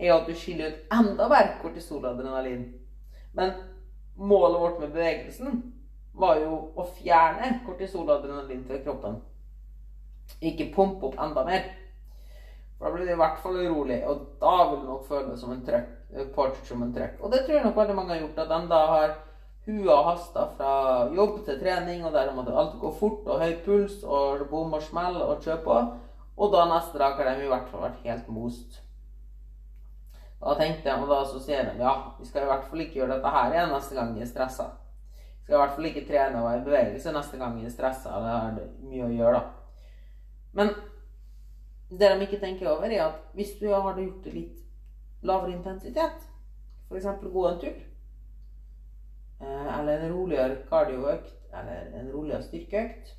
er 0.00 0.14
at 0.14 0.28
du 0.28 0.36
skiller 0.36 0.72
ut 0.72 0.94
enda 0.96 1.28
mer 1.28 1.54
kortisol 1.62 2.04
og 2.04 2.14
adrenalin. 2.14 2.66
Men 3.36 3.52
målet 4.16 4.60
vårt 4.60 4.80
med 4.80 4.94
bevegelsen 4.94 5.60
var 6.20 6.40
jo 6.40 6.56
å 6.76 6.86
fjerne 6.98 7.60
kortisol 7.66 8.08
og 8.08 8.18
adrenalin 8.18 8.64
fra 8.68 8.80
kroppen. 8.84 9.20
Ikke 10.40 10.70
pumpe 10.74 11.08
opp 11.08 11.20
enda 11.20 11.44
mer. 11.48 11.68
For 12.76 12.88
da 12.88 12.92
blir 12.96 13.08
du 13.08 13.14
i 13.14 13.20
hvert 13.20 13.40
fall 13.44 13.60
urolig, 13.60 14.00
og 14.08 14.26
da 14.40 14.54
vil 14.70 14.82
du 14.82 14.86
nok 14.88 15.08
føle 15.08 15.32
det 15.32 15.40
som 15.40 15.52
en 15.56 15.64
trøkk 15.64 15.99
Porch 16.34 16.62
som 16.66 16.82
en 16.82 16.94
trekk. 16.94 17.18
Og 17.22 17.32
det 17.32 17.44
tror 17.44 17.56
jeg 17.56 17.66
nok 17.66 17.76
veldig 17.76 17.96
mange 17.96 18.14
har 18.14 18.22
gjort. 18.24 18.38
At 18.44 18.52
de 18.52 18.70
da 18.70 18.80
har 18.90 19.16
hua 19.66 19.96
hasta 20.10 20.46
fra 20.56 20.74
jobb 21.14 21.40
til 21.46 21.58
trening, 21.60 22.04
og 22.04 22.12
der 22.12 22.32
måtte 22.34 22.54
alt 22.56 22.78
gå 22.80 22.92
fort 22.98 23.26
og 23.28 23.42
høy 23.42 23.56
puls 23.64 24.00
og 24.04 24.46
bom 24.50 24.72
og 24.74 24.82
smell 24.82 25.20
og 25.22 25.42
kjøp 25.44 25.66
på. 25.66 25.80
Og 26.40 26.52
da 26.54 26.64
neste 26.70 26.98
dag 26.98 27.18
har 27.18 27.34
de 27.36 27.44
i 27.44 27.50
hvert 27.50 27.68
fall 27.68 27.84
vært 27.84 28.06
helt 28.06 28.28
most. 28.32 28.80
Da 30.40 30.54
tenkte 30.56 30.88
jeg, 30.88 31.02
og 31.02 31.10
da 31.10 31.18
så 31.28 31.40
sier 31.44 31.66
de 31.68 31.82
ja, 31.82 31.94
vi 32.18 32.26
skal 32.26 32.46
i 32.46 32.48
hvert 32.48 32.68
fall 32.70 32.80
ikke 32.80 33.02
gjøre 33.02 33.18
dette 33.18 33.32
her 33.34 33.52
igjen 33.52 33.74
neste 33.74 33.98
gang 33.98 34.14
vi 34.16 34.24
er 34.24 34.30
stressa. 34.30 34.70
Vi 35.10 35.44
skal 35.44 35.58
i 35.58 35.60
hvert 35.60 35.74
fall 35.76 35.88
ikke 35.90 36.06
trene 36.08 36.40
og 36.40 36.46
være 36.48 36.62
i 36.62 36.68
bevegelse 36.70 37.12
neste 37.12 37.40
gang 37.40 37.58
vi 37.58 37.66
er 37.68 37.74
stressa. 37.74 38.22
Det 38.24 38.38
er 38.38 38.62
mye 38.88 39.10
å 39.10 39.12
gjøre, 39.18 39.42
da. 39.42 39.90
Men 40.56 40.72
det 41.90 42.08
de 42.08 42.24
ikke 42.24 42.40
tenker 42.40 42.70
over, 42.72 42.88
er 42.88 43.04
at 43.10 43.36
hvis 43.36 43.52
du 43.60 43.68
har 43.68 43.84
gjort 44.00 44.24
det 44.24 44.32
litt 44.32 44.56
lavere 45.22 45.52
intensitet, 45.56 46.28
f.eks. 46.88 47.06
gå 47.32 47.48
en 47.48 47.58
tur, 47.60 47.80
eh, 49.40 49.78
eller 49.78 49.98
en 49.98 50.12
roligere 50.12 50.62
kardioøkt, 50.68 51.34
eller 51.52 51.92
en 52.00 52.12
roligere 52.12 52.42
styrkeøkt, 52.42 53.16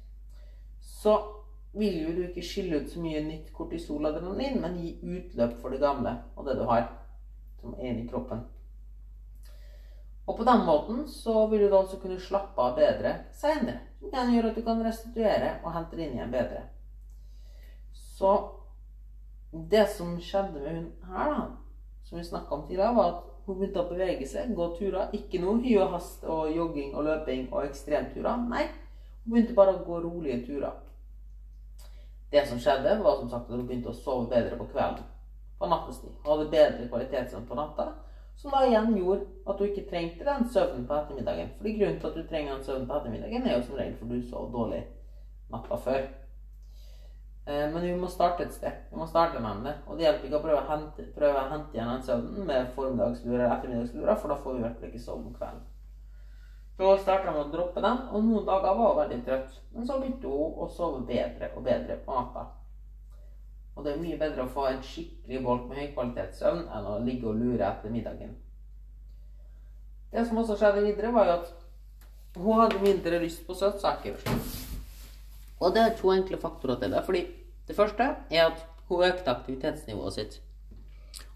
så 0.81 1.17
vil 1.73 2.01
jo 2.01 2.15
du 2.15 2.23
ikke 2.27 2.43
skille 2.43 2.81
ut 2.81 2.89
så 2.91 2.99
mye 2.99 3.21
nytt 3.23 3.51
kortisoladrenalin, 3.55 4.59
men 4.61 4.79
gi 4.81 4.95
utløp 5.03 5.53
for 5.61 5.71
det 5.71 5.79
gamle 5.83 6.17
og 6.35 6.47
det 6.47 6.57
du 6.59 6.65
har, 6.67 6.89
som 7.61 7.77
er 7.77 7.93
inni 7.93 8.09
kroppen. 8.09 8.43
Og 10.27 10.37
på 10.37 10.43
den 10.47 10.65
måten 10.65 11.07
så 11.07 11.47
vil 11.47 11.65
du 11.65 11.69
da 11.69 11.81
også 11.81 11.99
kunne 11.99 12.19
slappe 12.21 12.61
av 12.61 12.75
bedre 12.77 13.13
senere. 13.35 13.79
Som 13.99 14.11
igjen 14.11 14.35
gjør 14.35 14.49
at 14.51 14.57
du 14.57 14.63
kan 14.65 14.83
restituere 14.85 15.55
og 15.63 15.73
hente 15.75 15.97
det 15.97 16.05
inn 16.05 16.19
igjen 16.19 16.33
bedre. 16.33 16.61
Så 17.91 18.31
det 19.51 19.87
som 19.91 20.13
skjedde 20.21 20.61
med 20.61 20.77
hun 20.77 20.85
her, 21.09 21.33
da, 21.33 21.41
som 22.11 22.17
vi 22.17 22.23
snakka 22.23 22.55
om 22.55 22.67
tidligere, 22.67 22.93
var 22.93 23.07
at 23.07 23.23
hun 23.45 23.55
begynte 23.55 23.79
å 23.79 23.87
bevege 23.87 24.25
seg, 24.27 24.49
gå 24.55 24.65
turer. 24.75 25.13
Ikke 25.15 25.39
noe 25.39 25.61
hy 25.63 25.77
og 25.79 25.93
hast 25.93 26.25
og 26.27 26.49
jogging 26.51 26.89
og 26.91 27.05
løping 27.07 27.45
og 27.53 27.69
ekstremturer. 27.69 28.41
Nei, 28.51 28.65
hun 29.23 29.31
begynte 29.31 29.55
bare 29.55 29.77
å 29.77 29.85
gå 29.85 30.01
rolige 30.03 30.41
turer. 30.49 30.73
Det 32.35 32.43
som 32.49 32.59
skjedde, 32.59 32.97
var 32.99 33.15
som 33.21 33.31
sagt 33.31 33.47
at 33.47 33.55
hun 33.55 33.63
begynte 33.63 33.93
å 33.93 33.95
sove 33.95 34.27
bedre 34.27 34.59
på 34.59 34.67
kvelden. 34.73 35.07
På 35.55 35.71
nattestid. 35.71 36.11
Hun 36.19 36.33
Hadde 36.33 36.51
bedre 36.51 36.89
kvalitetssøvn 36.91 37.47
på 37.47 37.59
natta. 37.61 37.87
Som 38.35 38.51
da 38.57 38.65
igjen 38.67 38.91
gjorde 38.97 39.29
at 39.47 39.63
hun 39.63 39.71
ikke 39.71 39.87
trengte 39.87 40.27
den 40.27 40.49
søvnen 40.51 40.83
på 40.89 40.97
ettermiddagen. 40.99 41.53
Fordi 41.61 41.77
grunnen 41.77 42.01
til 42.01 42.11
at 42.11 42.19
du 42.19 42.27
trenger 42.27 42.57
den 42.57 42.65
søvnen 42.67 42.89
på 42.91 42.99
ettermiddagen, 42.99 43.47
er 43.47 43.55
jo 43.55 43.63
som 43.69 43.79
regel 43.79 43.95
fordi 44.01 44.19
du 44.19 44.27
sov 44.27 44.51
dårlig 44.51 44.83
natta 45.51 45.79
før. 45.87 46.11
Eh, 47.51 47.73
men 47.73 47.81
vi 47.81 47.95
må 47.95 48.07
starte 48.07 48.45
et 48.45 48.53
sted. 48.53 48.83
Vi 48.91 48.97
må 48.99 49.05
starte 49.07 49.39
med 49.43 49.65
det. 49.65 49.73
Og 49.87 49.97
det 49.97 50.05
hjelper 50.05 50.29
ikke 50.29 50.39
å 50.39 50.43
prøve 50.45 50.61
å 50.61 50.69
hente, 50.69 51.07
prøve 51.15 51.41
å 51.41 51.49
hente 51.51 51.75
igjen 51.75 51.89
den 51.91 52.05
søvnen 52.07 52.47
med 52.47 52.69
formiddagslurer 52.77 53.43
eller 53.43 53.55
ettermiddagslurer, 53.57 54.19
for 54.21 54.31
da 54.31 54.37
får 54.43 54.53
vi 54.53 54.61
i 54.61 54.65
hvert 54.65 54.79
fall 54.79 54.91
ikke 54.91 55.03
sove 55.03 55.25
om 55.25 55.33
kvelden. 55.35 55.65
Så 56.77 56.91
starta 57.01 57.33
med 57.33 57.41
å 57.41 57.51
droppe 57.51 57.83
den, 57.83 57.97
og 58.09 58.23
noen 58.25 58.47
dager 58.47 58.77
var 58.77 58.93
hun 58.93 58.99
veldig 59.01 59.17
trøtt. 59.25 59.57
Men 59.73 59.87
så 59.89 59.97
begynte 59.99 60.31
hun 60.31 60.61
å 60.63 60.69
sove 60.77 61.01
bedre 61.09 61.51
og 61.55 61.65
bedre 61.67 61.97
på 62.05 62.15
natta. 62.15 62.45
Og 63.75 63.83
det 63.85 63.91
er 63.91 63.99
mye 64.05 64.21
bedre 64.21 64.45
å 64.45 64.53
få 64.53 64.69
en 64.69 64.81
skikkelig 64.85 65.43
bolk 65.43 65.67
med 65.67 65.81
høykvalitetssøvn 65.81 66.63
enn 66.77 66.87
å 66.87 66.97
ligge 67.03 67.27
og 67.27 67.37
lure 67.39 67.67
etter 67.67 67.91
middagen. 67.91 68.33
Det 70.11 70.23
som 70.27 70.39
også 70.39 70.57
skjedde 70.59 70.85
videre, 70.87 71.11
var 71.15 71.27
jo 71.27 71.37
at 71.39 71.51
hun 72.39 72.59
hadde 72.59 72.81
mindre 72.83 73.19
lyst 73.23 73.45
på 73.47 73.55
søtsaker. 73.55 74.17
Og 75.61 75.75
det 75.75 75.83
er 75.83 75.95
to 75.99 76.11
enkle 76.11 76.39
faktorer 76.41 76.79
til 76.81 76.95
det. 76.95 77.03
Fordi 77.05 77.21
det 77.71 77.77
første 77.77 78.03
er 78.03 78.49
at 78.49 78.63
hun 78.89 79.05
økte 79.07 79.31
aktivitetsnivået 79.31 80.13
sitt. 80.17 80.33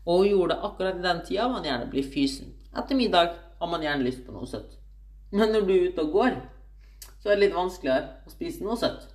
Og 0.04 0.18
hun 0.18 0.28
gjorde 0.28 0.52
det 0.52 0.64
akkurat 0.68 0.98
i 1.00 1.04
den 1.06 1.22
tida 1.24 1.48
man 1.48 1.64
gjerne 1.64 1.88
blir 1.94 2.10
fysen. 2.12 2.50
Etter 2.76 3.00
middag 3.00 3.30
har 3.62 3.70
man 3.72 3.86
gjerne 3.86 4.04
lyst 4.04 4.26
på 4.26 4.36
noe 4.36 4.50
søtt. 4.52 4.74
Men 5.32 5.54
når 5.56 5.64
du 5.64 5.72
er 5.74 5.86
ute 5.88 6.04
og 6.04 6.12
går, 6.12 6.36
så 7.24 7.30
er 7.30 7.38
det 7.38 7.46
litt 7.46 7.56
vanskeligere 7.56 8.28
å 8.28 8.34
spise 8.34 8.68
noe 8.68 8.76
søtt. 8.82 9.08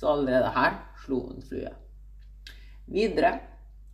Så 0.00 0.08
allerede 0.08 0.54
her 0.56 0.78
slo 1.04 1.20
hun 1.26 1.44
flue. 1.44 1.74
Videre 2.88 3.34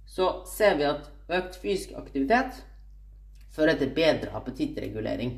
så 0.07 0.31
ser 0.47 0.79
vi 0.79 0.87
at 0.87 1.11
økt 1.33 1.59
fysisk 1.59 1.99
aktivitet 1.99 2.63
fører 3.53 3.75
til 3.81 3.91
bedre 3.97 4.31
appetittregulering. 4.39 5.35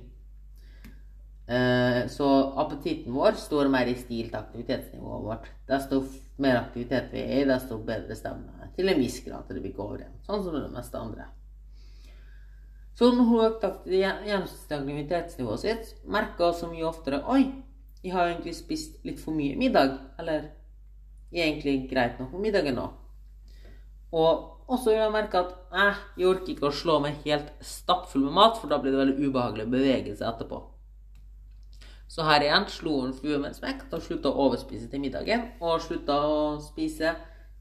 Eh, 1.46 2.06
så 2.08 2.52
appetitten 2.56 3.12
vår 3.12 3.32
står 3.36 3.68
mer 3.68 3.90
i 3.92 3.96
stil 4.00 4.30
til 4.30 4.38
aktivitetsnivået 4.38 5.24
vårt. 5.26 5.48
Desto 5.68 6.00
mer 6.40 6.62
aktivitet 6.62 7.12
vi 7.12 7.20
er 7.20 7.42
i, 7.42 7.48
desto 7.48 7.78
bedre 7.84 8.16
stemmer 8.16 8.70
Til 8.74 8.88
en 8.88 8.98
viss 8.98 9.20
grad 9.26 9.44
til 9.46 9.58
det 9.58 9.62
blir 9.66 9.80
over 9.80 10.00
igjen. 10.00 10.16
Sånn 10.24 10.42
som 10.42 10.56
det 10.56 10.72
meste 10.72 10.98
andre. 10.98 11.28
Så 12.94 13.10
når 13.12 13.28
hun 13.28 13.44
økte 13.44 13.70
gjennomsnittsaktivitetsnivået 13.90 15.60
sitt, 15.60 15.94
merka 16.06 16.48
hun 16.48 16.58
så 16.58 16.70
mye 16.70 16.88
oftere 16.88 17.20
Oi, 17.28 17.44
jeg 18.02 18.12
har 18.14 18.30
egentlig 18.30 18.56
spist 18.56 18.98
litt 19.04 19.20
for 19.20 19.36
mye 19.36 19.58
middag. 19.58 19.98
Eller 20.18 20.48
jeg 21.30 21.42
er 21.42 21.52
egentlig 21.52 21.90
greit 21.90 22.20
nok 22.20 22.32
på 22.32 22.40
middagen 22.40 22.78
nå. 22.78 22.88
Og 24.14 24.70
også 24.70 24.94
vil 24.94 25.02
jeg 25.02 25.12
merke 25.12 25.42
at 25.42 25.56
jeg 26.16 26.28
orker 26.30 26.54
ikke 26.54 26.70
å 26.70 26.76
slå 26.76 27.00
meg 27.04 27.20
helt 27.26 27.50
stappfull 27.60 28.24
med 28.24 28.38
mat, 28.38 28.56
for 28.56 28.70
da 28.70 28.78
blir 28.80 28.94
det 28.94 29.02
veldig 29.02 29.28
ubehagelig 29.28 29.66
å 29.66 30.30
etterpå. 30.30 30.60
Så 32.08 32.26
her 32.26 32.44
igjen 32.44 32.66
slo 32.70 32.98
hun 33.00 33.14
flue 33.16 33.38
med 33.40 33.50
en 33.52 33.56
smekk 33.56 33.86
og 33.90 34.02
slutta 34.04 34.30
å 34.30 34.46
overspise 34.46 34.90
til 34.90 35.02
middagen. 35.02 35.48
Og 35.60 35.82
slutta 35.82 36.18
å 36.28 36.36
spise 36.62 37.14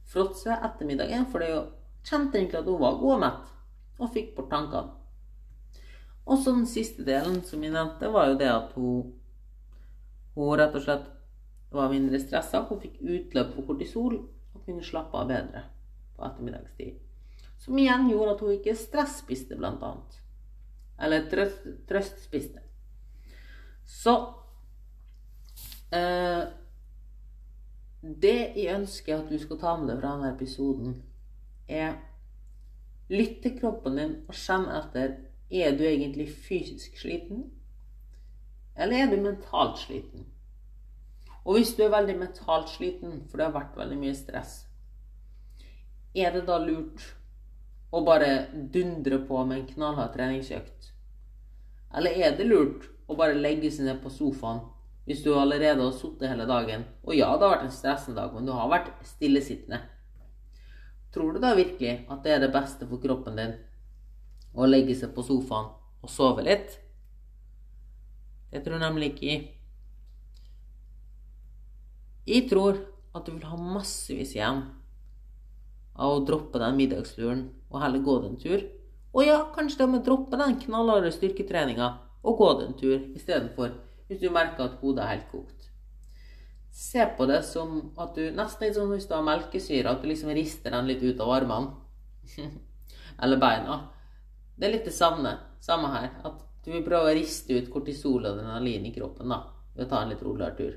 fråtse 0.09 0.53
etter 0.53 0.87
middagen, 0.87 1.25
for 1.31 1.43
det 1.43 1.53
kjente 2.03 2.37
egentlig 2.37 2.59
at 2.59 2.67
hun 2.67 2.81
var 2.81 2.99
god 2.99 3.15
og 3.15 3.23
mett, 3.23 3.53
og 3.99 4.11
fikk 4.13 4.33
bort 4.35 4.51
tankene. 4.51 4.99
Og 6.23 6.39
så 6.39 6.53
den 6.55 6.67
siste 6.69 7.03
delen 7.07 7.41
som 7.43 7.63
jeg 7.63 7.73
nevnte, 7.73 8.11
var 8.11 8.29
jo 8.31 8.39
det 8.39 8.49
at 8.51 8.75
hun, 8.77 9.13
hun 10.35 10.55
rett 10.59 10.75
og 10.75 10.85
slett 10.85 11.07
var 11.73 11.91
mindre 11.91 12.19
stressa. 12.21 12.63
Hun 12.69 12.79
fikk 12.83 13.01
utløp 13.01 13.55
for 13.55 13.67
kortisol 13.67 14.19
og 14.21 14.65
kunne 14.65 14.85
slappe 14.85 15.19
av 15.19 15.31
bedre 15.31 15.65
på 16.15 16.27
ettermiddagstid. 16.27 16.99
Som 17.63 17.79
igjen 17.79 18.09
gjorde 18.11 18.35
at 18.35 18.43
hun 18.43 18.53
ikke 18.55 18.75
stresspiste, 18.77 19.57
blant 19.59 19.83
annet. 19.83 20.19
Eller 21.03 21.27
trøst, 21.31 21.65
trøstspiste. 21.89 22.61
Så 23.85 24.13
eh, 25.91 26.43
Det 28.01 28.37
jeg 28.55 28.75
ønsker 28.75 29.17
at 29.17 29.29
du 29.31 29.37
skal 29.39 29.59
ta 29.59 29.75
med 29.79 29.91
deg 29.91 30.01
fra 30.01 30.15
denne 30.15 30.33
episoden, 30.33 30.97
er 31.67 31.95
lytt 33.13 33.41
til 33.43 33.55
kroppen 33.59 33.99
din 33.99 34.15
og 34.27 34.35
kjenn 34.35 34.65
etter 34.71 35.15
er 35.53 35.75
du 35.77 35.83
egentlig 35.85 36.27
fysisk 36.33 36.97
sliten? 36.97 37.45
Eller 38.75 39.03
er 39.03 39.11
du 39.11 39.21
mentalt 39.21 39.77
sliten? 39.79 40.25
Og 41.43 41.57
hvis 41.57 41.75
du 41.77 41.83
er 41.83 41.93
veldig 41.93 42.15
mentalt 42.19 42.71
sliten, 42.71 43.21
for 43.29 43.37
det 43.37 43.45
har 43.45 43.55
vært 43.55 43.77
veldig 43.77 43.99
mye 43.99 44.15
stress, 44.17 44.53
er 46.15 46.33
det 46.33 46.45
da 46.47 46.57
lurt 46.61 47.03
å 47.93 48.01
bare 48.05 48.47
dundre 48.73 49.19
på 49.27 49.43
med 49.45 49.59
en 49.59 49.69
knallhard 49.75 50.13
treningsøkt? 50.15 50.91
Eller 51.93 52.17
er 52.25 52.37
det 52.37 52.47
lurt 52.49 52.89
å 53.07 53.17
bare 53.19 53.37
legge 53.37 53.71
seg 53.71 53.85
ned 53.89 53.99
på 54.03 54.09
sofaen 54.13 54.59
hvis 55.07 55.23
du 55.25 55.33
allerede 55.35 55.83
har 55.83 55.93
sittet 55.97 56.29
hele 56.31 56.45
dagen? 56.47 56.81
Og 57.03 57.13
ja, 57.17 57.27
det 57.35 57.43
har 57.43 57.53
vært 57.57 57.67
en 57.67 57.75
stressende 57.75 58.21
dag, 58.21 58.29
men 58.33 58.45
du 58.47 58.51
har 58.55 58.71
vært 58.71 58.89
stillesittende. 59.07 59.79
Tror 61.13 61.29
du 61.35 61.39
da 61.43 61.51
virkelig 61.57 61.95
at 62.09 62.23
det 62.25 62.31
er 62.33 62.39
det 62.41 62.53
beste 62.53 62.83
for 62.89 62.97
kroppen 63.03 63.35
din 63.37 63.53
å 64.53 64.69
legge 64.69 64.95
seg 64.97 65.09
på 65.13 65.21
sofaen 65.25 65.67
og 66.03 66.09
sove 66.11 66.41
litt. 66.45 66.69
Det 68.53 68.59
tror 68.63 68.75
jeg 68.77 68.85
nemlig 68.85 69.07
ikke 69.13 69.27
jeg. 69.33 69.41
Tror 72.49 72.73
at 73.13 73.25
du 73.25 73.31
vil 73.35 73.49
ha 73.49 73.57
massevis 73.57 74.35
igjen 74.37 74.59
av 75.93 76.09
å 76.15 76.25
droppe 76.25 76.61
den 76.61 76.77
middagsluren 76.79 77.43
og 77.69 77.81
heller 77.81 78.01
gå 78.05 78.13
den 78.23 78.37
tur. 78.41 78.61
Og 79.13 79.21
ja, 79.27 79.39
kanskje 79.53 79.79
det 79.83 79.89
med 79.89 79.95
med 79.99 80.07
droppe 80.07 80.35
den 80.39 80.59
knallharde 80.61 81.11
styrketreninga 81.13 81.87
og 82.23 82.37
gå 82.39 82.49
den 82.61 82.77
tur 82.79 82.97
istedenfor, 83.15 83.75
hvis 84.07 84.21
du 84.21 84.29
merker 84.31 84.67
at 84.67 84.79
hodet 84.81 85.03
er 85.03 85.15
helt 85.15 85.29
kokt. 85.31 85.69
Se 86.73 87.05
på 87.17 87.25
det 87.29 87.43
som 87.45 87.75
at 88.01 88.15
du 88.17 88.31
nesten 88.33 88.65
litt 88.65 88.77
sånn 88.77 88.93
hvis 88.95 89.05
du 89.09 89.13
har 89.13 89.25
melkesyre, 89.25 89.91
at 89.91 90.01
du 90.01 90.09
liksom 90.09 90.31
rister 90.33 90.73
den 90.73 90.89
litt 90.89 91.03
ut 91.03 91.19
av 91.21 91.33
armene. 91.35 91.75
Eller 93.23 93.37
beina. 93.37 93.75
Det 94.57 94.65
er 94.65 94.73
litt 94.73 94.87
det 94.89 94.95
samme, 94.95 95.35
samme 95.61 95.91
her. 95.93 96.09
At 96.25 96.41
du 96.65 96.71
vil 96.71 96.85
prøve 96.85 97.11
å 97.11 97.13
riste 97.17 97.59
ut 97.59 97.69
kortisol 97.69 98.23
og 98.23 98.31
adrenalin 98.31 98.87
i 98.89 98.93
kroppen 98.95 99.29
da, 99.29 99.43
ved 99.75 99.85
å 99.85 99.91
ta 99.91 100.01
en 100.01 100.13
litt 100.13 100.23
roligere 100.25 100.57
tur. 100.57 100.73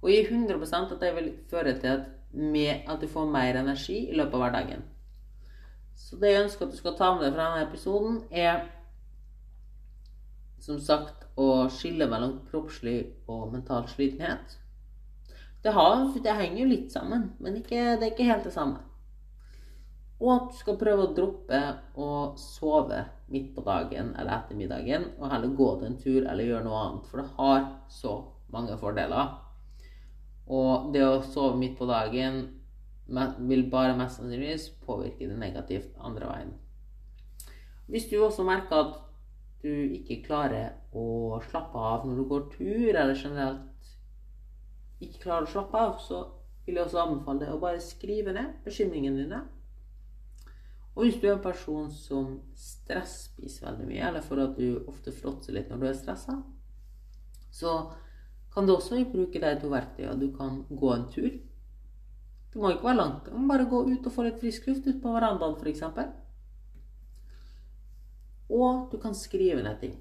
Og 0.00 0.08
gi 0.08 0.22
100 0.22 0.56
at 0.78 0.96
det 1.02 1.12
vil 1.18 1.30
føre 1.50 1.76
til 1.82 1.98
at, 1.98 2.08
med, 2.32 2.86
at, 2.86 3.00
du 3.02 3.10
får 3.10 3.28
mer 3.28 3.58
energi 3.60 3.98
i 4.08 4.16
løpet 4.16 4.38
av 4.38 4.44
hverdagen. 4.46 4.84
Så 5.98 6.16
det 6.16 6.30
jeg 6.32 6.44
ønsker 6.46 6.64
at 6.64 6.72
du 6.72 6.78
skal 6.78 6.96
ta 6.96 7.10
med 7.12 7.26
deg 7.26 7.34
fra 7.34 7.48
denne 7.50 7.66
episoden, 7.66 8.20
er 8.30 8.62
som 10.60 10.80
sagt 10.82 11.26
å 11.40 11.68
skille 11.72 12.08
mellom 12.10 12.40
kroppslig 12.50 12.98
og 13.30 13.50
mental 13.54 13.88
slitenhet. 13.88 14.58
Det, 15.62 15.72
har, 15.76 16.06
det 16.24 16.36
henger 16.36 16.62
jo 16.62 16.70
litt 16.70 16.92
sammen, 16.92 17.32
men 17.40 17.58
ikke, 17.60 17.96
det 18.00 18.06
er 18.06 18.12
ikke 18.14 18.28
helt 18.28 18.46
det 18.48 18.54
samme. 18.54 18.80
Og 20.20 20.30
at 20.34 20.48
du 20.52 20.56
skal 20.60 20.78
prøve 20.80 21.06
å 21.06 21.12
droppe 21.16 21.60
å 21.96 22.10
sove 22.40 23.00
midt 23.32 23.54
på 23.56 23.64
dagen 23.64 24.12
eller 24.18 24.34
ettermiddagen, 24.36 25.06
og 25.18 25.32
heller 25.32 25.56
gå 25.56 25.68
til 25.80 25.88
en 25.88 26.00
tur 26.00 26.20
eller 26.20 26.44
gjøre 26.44 26.66
noe 26.66 26.80
annet. 26.84 27.06
For 27.08 27.22
det 27.22 27.28
har 27.38 27.68
så 27.92 28.14
mange 28.52 28.76
fordeler. 28.80 29.36
Og 30.50 30.90
det 30.92 31.04
å 31.06 31.22
sove 31.24 31.56
midt 31.60 31.78
på 31.78 31.88
dagen 31.88 32.42
vil 33.48 33.64
bare 33.72 33.96
mest 33.98 34.20
sannsynligvis 34.20 34.68
påvirke 34.84 35.28
det 35.28 35.38
negativt 35.38 35.96
andre 35.98 36.28
veien. 36.28 36.52
Hvis 37.90 38.10
du 38.10 38.20
også 38.22 38.44
merker 38.46 38.84
at 38.84 38.98
du 39.62 39.70
ikke 39.96 40.22
klarer 40.26 40.76
å 40.96 41.40
slappe 41.50 41.78
av 41.78 42.06
når 42.06 42.20
du 42.20 42.26
går 42.30 42.44
tur, 42.56 42.90
eller 42.90 43.14
generelt 43.14 43.94
ikke 45.00 45.24
klarer 45.24 45.48
å 45.48 45.52
slappe 45.54 45.80
av, 45.80 45.96
så 46.04 46.24
vil 46.66 46.76
jeg 46.76 46.86
også 46.86 47.02
anbefale 47.02 47.44
deg 47.44 47.54
å 47.54 47.62
bare 47.62 47.80
skrive 47.82 48.34
ned 48.36 48.60
bekymringene 48.64 49.24
dine 49.24 49.40
og 51.00 51.06
hvis 51.06 51.20
du 51.22 51.28
er 51.28 51.36
en 51.36 51.42
person 51.42 51.90
som 51.94 52.32
stresspiser 52.58 53.68
veldig 53.68 53.86
mye, 53.88 54.08
eller 54.08 54.24
for 54.26 54.42
at 54.42 54.56
du 54.58 54.82
ofte 54.90 55.14
fråtser 55.14 55.54
litt 55.56 55.70
når 55.70 55.78
du 55.80 55.86
er 55.88 55.98
stressa, 55.98 56.34
så 57.54 57.74
kan 58.52 58.66
du 58.66 58.74
også 58.74 58.98
bruke 59.12 59.40
de 59.40 59.52
to 59.62 59.70
verktøyene. 59.70 60.18
Du 60.20 60.34
kan 60.36 60.64
gå 60.68 60.90
en 60.92 61.06
tur. 61.12 61.30
Det 62.50 62.58
må 62.60 62.72
ikke 62.74 62.88
være 62.88 62.98
langt. 62.98 63.30
Du 63.30 63.38
må 63.38 63.46
bare 63.48 63.68
gå 63.70 63.84
ut 63.86 64.06
og 64.10 64.12
få 64.12 64.26
litt 64.26 64.40
frisk 64.42 64.66
luft 64.66 64.88
ut 64.90 64.98
på 65.02 65.14
verandaen 65.14 65.54
f.eks. 65.56 65.84
Og 68.50 68.88
du 68.92 68.98
kan 68.98 69.14
skrive 69.14 69.62
ned 69.62 69.78
ting. 69.80 69.98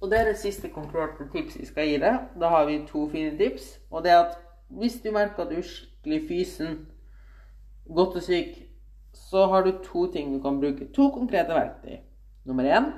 Og 0.00 0.10
det 0.10 0.20
er 0.20 0.30
det 0.30 0.38
siste 0.40 0.68
konkurrerte 0.72 1.28
tipset 1.32 1.60
vi 1.60 1.66
skal 1.68 1.88
gi 1.88 1.98
deg. 2.00 2.30
Da 2.40 2.48
har 2.48 2.64
vi 2.66 2.80
to 2.88 3.04
fine 3.12 3.36
tips. 3.38 3.74
Og 3.90 4.04
det 4.04 4.12
er 4.14 4.24
at 4.24 4.38
hvis 4.70 5.00
du 5.04 5.10
merker 5.12 5.44
at 5.44 5.50
du 5.50 5.58
er 5.60 5.66
skikkelig 5.66 6.20
fysen, 6.28 6.78
godt 7.94 8.16
og 8.16 8.22
syk, 8.22 8.54
så 9.12 9.46
har 9.46 9.66
du 9.66 9.72
to 9.84 10.06
ting 10.12 10.32
du 10.34 10.42
kan 10.42 10.60
bruke. 10.60 10.88
To 10.94 11.10
konkrete 11.10 11.54
verktøy. 11.54 12.00
Nummer 12.44 12.64
én 12.64 12.92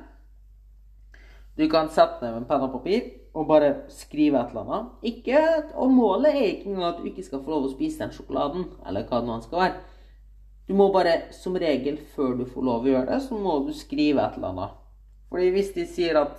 Du 1.59 1.69
kan 1.69 1.89
sette 1.89 2.23
ned 2.23 2.33
med 2.33 2.47
penn 2.49 2.63
og 2.65 2.71
papir 2.73 3.01
og 3.35 3.47
bare 3.49 3.75
skrive 3.89 4.41
et 4.41 4.49
eller 4.49 4.61
annet. 4.61 4.87
Ikke, 5.03 5.41
og 5.75 5.91
målet 5.91 6.31
er 6.31 6.47
ikke 6.47 6.85
at 6.85 7.01
du 7.01 7.05
ikke 7.05 7.25
skal 7.25 7.43
få 7.45 7.51
lov 7.51 7.67
å 7.67 7.73
spise 7.73 8.01
den 8.01 8.13
sjokoladen, 8.13 8.65
eller 8.87 9.05
hva 9.09 9.21
det 9.21 9.29
nå 9.29 9.41
skal 9.45 9.61
være. 9.61 9.81
Du 10.69 10.75
må 10.79 10.89
bare, 10.95 11.17
som 11.35 11.57
regel, 11.59 11.99
før 12.15 12.37
du 12.39 12.47
får 12.49 12.67
lov 12.69 12.87
å 12.87 12.93
gjøre 12.93 13.09
det, 13.11 13.21
så 13.25 13.39
må 13.39 13.59
du 13.67 13.73
skrive 13.77 14.23
et 14.23 14.39
eller 14.39 14.53
annet. 14.53 14.81
Fordi 15.33 15.49
hvis 15.55 15.73
de 15.75 15.87
sier 15.89 16.19
at 16.21 16.39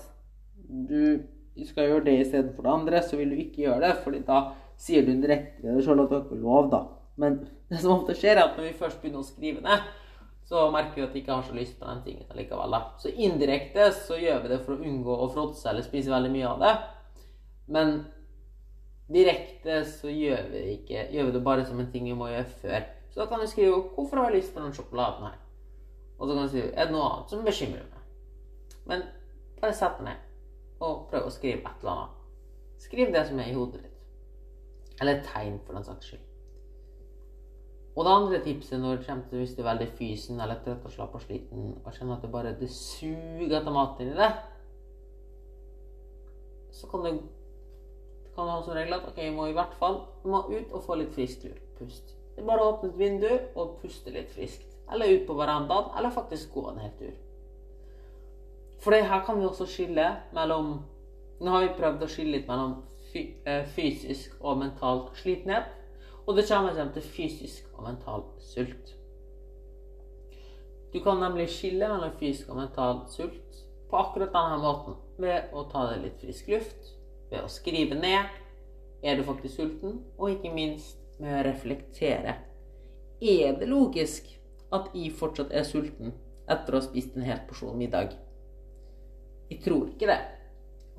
du 0.63 1.23
skal 1.67 1.89
gjøre 1.89 2.05
det 2.07 2.19
istedenfor 2.21 2.65
det 2.65 2.73
andre, 2.73 3.01
så 3.03 3.19
vil 3.19 3.33
du 3.33 3.41
ikke 3.41 3.65
gjøre 3.65 3.81
det, 3.83 3.97
fordi 4.05 4.21
da 4.27 4.39
sier 4.79 5.05
du 5.05 5.11
direkte 5.21 5.59
til 5.59 5.75
deg 5.75 5.83
sjøl 5.85 6.03
at 6.03 6.09
du 6.09 6.15
har 6.15 6.23
ikke 6.23 6.39
lov, 6.39 6.71
da. 6.71 6.81
Men 7.19 7.43
det 7.69 7.81
som 7.81 7.93
ofte 7.97 8.15
skjer, 8.17 8.39
er 8.39 8.47
at 8.47 8.57
når 8.57 8.69
vi 8.69 8.79
først 8.79 9.01
begynner 9.01 9.21
å 9.21 9.27
skrive 9.27 9.61
ned, 9.65 9.91
så 10.49 10.65
merker 10.73 10.97
vi 10.97 11.05
at 11.05 11.13
vi 11.15 11.21
ikke 11.23 11.35
har 11.35 11.45
så 11.47 11.55
lyst 11.55 11.77
på 11.79 11.87
den 11.87 12.01
tingen 12.05 12.37
likevel. 12.37 12.73
Da. 12.73 12.81
Så 12.99 13.11
indirekte 13.11 13.91
så 13.95 14.17
gjør 14.19 14.41
vi 14.43 14.51
det 14.51 14.59
for 14.65 14.75
å 14.75 14.89
unngå 14.89 15.15
å 15.15 15.29
fråtse 15.31 15.69
eller 15.71 15.85
spise 15.85 16.11
veldig 16.11 16.33
mye 16.33 16.49
av 16.49 16.63
det. 16.63 16.73
Men 17.73 17.93
direkte 19.13 19.79
så 19.87 20.11
gjør 20.11 20.49
vi 20.51 20.65
ikke. 20.75 21.07
Gjør 21.15 21.29
vi 21.29 21.35
det 21.37 21.43
bare 21.45 21.65
som 21.67 21.79
en 21.79 21.89
ting 21.93 22.09
vi 22.09 22.17
må 22.17 22.27
gjøre 22.31 22.49
før. 22.61 22.83
Så 23.13 23.19
da 23.19 23.25
kan 23.25 23.39
du 23.39 23.47
skrive 23.47 23.81
'Hvorfor 23.81 24.17
har 24.17 24.29
jeg 24.29 24.41
lyst 24.41 24.53
på 24.53 24.59
den 24.59 24.73
sjokoladen 24.73 25.23
her?' 25.23 25.39
Og 26.19 26.27
så 26.27 26.33
kan 26.33 26.43
du 26.43 26.49
skrive 26.49 26.71
'Er 26.73 26.83
det 26.83 26.91
noe 26.91 27.09
annet 27.09 27.29
som 27.29 27.45
bekymrer 27.45 27.83
meg?' 27.83 28.07
Men 28.85 29.01
bare 29.61 29.73
sett 29.73 29.97
deg 29.97 30.05
ned 30.05 30.17
og 30.79 31.07
prøv 31.09 31.25
å 31.27 31.29
skrive 31.29 31.59
et 31.59 31.79
eller 31.79 31.91
annet. 31.91 32.15
Skriv 32.77 33.13
det 33.13 33.27
som 33.27 33.39
er 33.39 33.43
i 33.43 33.53
hodet 33.53 33.83
ditt. 33.83 33.99
Eller 35.01 35.15
et 35.15 35.25
tegn, 35.25 35.59
for 35.65 35.73
den 35.73 35.83
saks 35.83 36.05
skyld. 36.05 36.25
Og 37.95 38.05
det 38.05 38.11
andre 38.11 38.39
tipset 38.43 38.79
når 38.79 38.95
det 38.95 39.05
til 39.29 39.37
hvis 39.37 39.53
du 39.55 39.61
er 39.61 39.69
veldig 39.69 39.87
fysen 39.97 40.41
eller 40.41 40.63
trøtt 40.65 40.85
og 40.85 40.91
slapp 40.91 41.15
og 41.15 41.21
sliten 41.21 41.77
og 41.85 41.93
kjenner 41.93 42.15
at 42.15 42.21
det 42.21 42.31
bare 42.31 42.55
det 42.59 42.69
suger 42.69 43.59
etter 43.59 43.71
mat 43.71 44.01
inni 44.01 44.15
deg, 44.17 44.33
så 46.71 46.89
kan 46.89 47.05
du, 47.05 47.21
kan 48.35 48.49
du 48.49 48.51
ha 48.51 48.61
som 48.63 48.73
regel 48.73 48.93
at 48.93 49.07
ok, 49.07 49.17
jeg 49.17 49.33
må 49.33 49.45
i 49.45 49.53
hvert 49.53 49.77
fall 49.77 50.01
må 50.25 50.41
ut 50.49 50.73
og 50.73 50.83
få 50.83 50.97
litt 50.97 51.13
frisk 51.13 51.45
pust. 51.77 52.15
Bare 52.37 52.65
åpne 52.65 52.89
et 52.89 52.97
vindu 52.99 53.29
og 53.55 53.77
puste 53.81 54.11
litt 54.11 54.31
friskt. 54.33 54.65
Eller 54.91 55.13
ut 55.13 55.27
på 55.27 55.35
verandaen, 55.37 55.91
eller 55.97 56.11
faktisk 56.11 56.53
gå 56.53 56.65
en 56.69 56.81
hel 56.81 56.95
tur. 56.99 57.13
For 58.83 58.91
her 58.91 59.23
kan 59.25 59.39
vi 59.39 59.45
også 59.47 59.67
skille 59.69 60.09
mellom 60.33 60.81
Nå 61.43 61.51
har 61.51 61.63
vi 61.63 61.75
prøvd 61.75 62.03
å 62.05 62.07
skille 62.07 62.37
litt 62.37 62.47
mellom 62.47 62.75
fysisk 63.75 64.35
og 64.39 64.61
mental 64.61 65.07
slitenhet. 65.17 65.71
Og 66.23 66.37
det 66.37 66.45
kommer 66.47 66.75
frem 66.75 66.91
til 66.95 67.03
fysisk 67.03 67.67
og 67.73 67.83
mental 67.87 68.23
sult. 68.39 68.93
Du 70.93 71.01
kan 71.03 71.19
nemlig 71.19 71.49
skille 71.51 71.89
mellom 71.89 72.13
fysisk 72.19 72.53
og 72.53 72.61
mental 72.61 73.01
sult 73.11 73.59
på 73.89 73.99
akkurat 73.99 74.31
denne 74.31 74.61
måten. 74.61 74.95
Ved 75.19 75.51
å 75.51 75.65
ta 75.71 75.87
deg 75.89 76.05
litt 76.05 76.21
frisk 76.21 76.47
luft, 76.53 76.93
ved 77.31 77.43
å 77.43 77.51
skrive 77.51 77.97
ned 77.99 79.03
er 79.03 79.17
du 79.19 79.25
faktisk 79.27 79.57
sulten, 79.57 79.99
og 80.17 80.31
ikke 80.31 80.53
minst 80.53 81.02
med 81.23 81.39
å 81.39 81.45
reflektere. 81.47 82.35
Er 83.23 83.55
det 83.59 83.69
logisk 83.71 84.27
at 84.73 84.91
jeg 84.97 85.13
fortsatt 85.15 85.53
er 85.55 85.65
sulten 85.67 86.13
etter 86.51 86.75
å 86.75 86.81
ha 86.81 86.85
spist 86.85 87.15
en 87.15 87.25
hel 87.27 87.41
porsjon 87.47 87.79
middag? 87.79 88.17
Jeg 89.51 89.61
tror 89.63 89.87
ikke 89.93 90.09
det. 90.09 90.19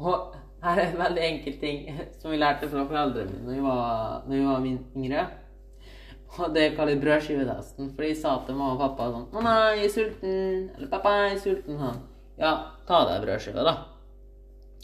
Og 0.00 0.34
her 0.64 0.80
er 0.80 0.90
en 0.90 1.00
veldig 1.00 1.24
enkel 1.28 1.56
ting 1.60 1.88
som 2.18 2.32
vi 2.32 2.40
lærte 2.40 2.70
fra 2.72 2.86
foreldrene 2.88 3.34
mine 3.34 3.46
når 3.48 3.58
jeg 3.58 3.64
var, 3.66 4.22
når 4.28 4.38
jeg 4.38 4.46
var 4.48 4.68
yngre. 4.70 5.24
Og 6.34 6.54
det 6.54 6.64
kaller 6.74 7.02
brødskivetesten. 7.02 7.92
For 7.94 8.08
jeg 8.08 8.18
sa 8.18 8.38
til 8.46 8.56
mamma 8.58 8.74
og 8.74 8.80
pappa 8.82 9.10
sånn 9.12 9.44
nei, 9.44 9.76
jeg 9.78 9.90
er 9.90 9.94
sulten.' 9.94 10.70
Eller 10.74 10.88
'Pappa, 10.90 11.12
jeg 11.20 11.36
er 11.36 11.42
sulten.' 11.44 11.82
Sånn. 11.82 12.00
Ja, 12.40 12.54
ta 12.88 13.04
deg 13.10 13.22
brødskive, 13.22 13.62
da. 13.62 13.74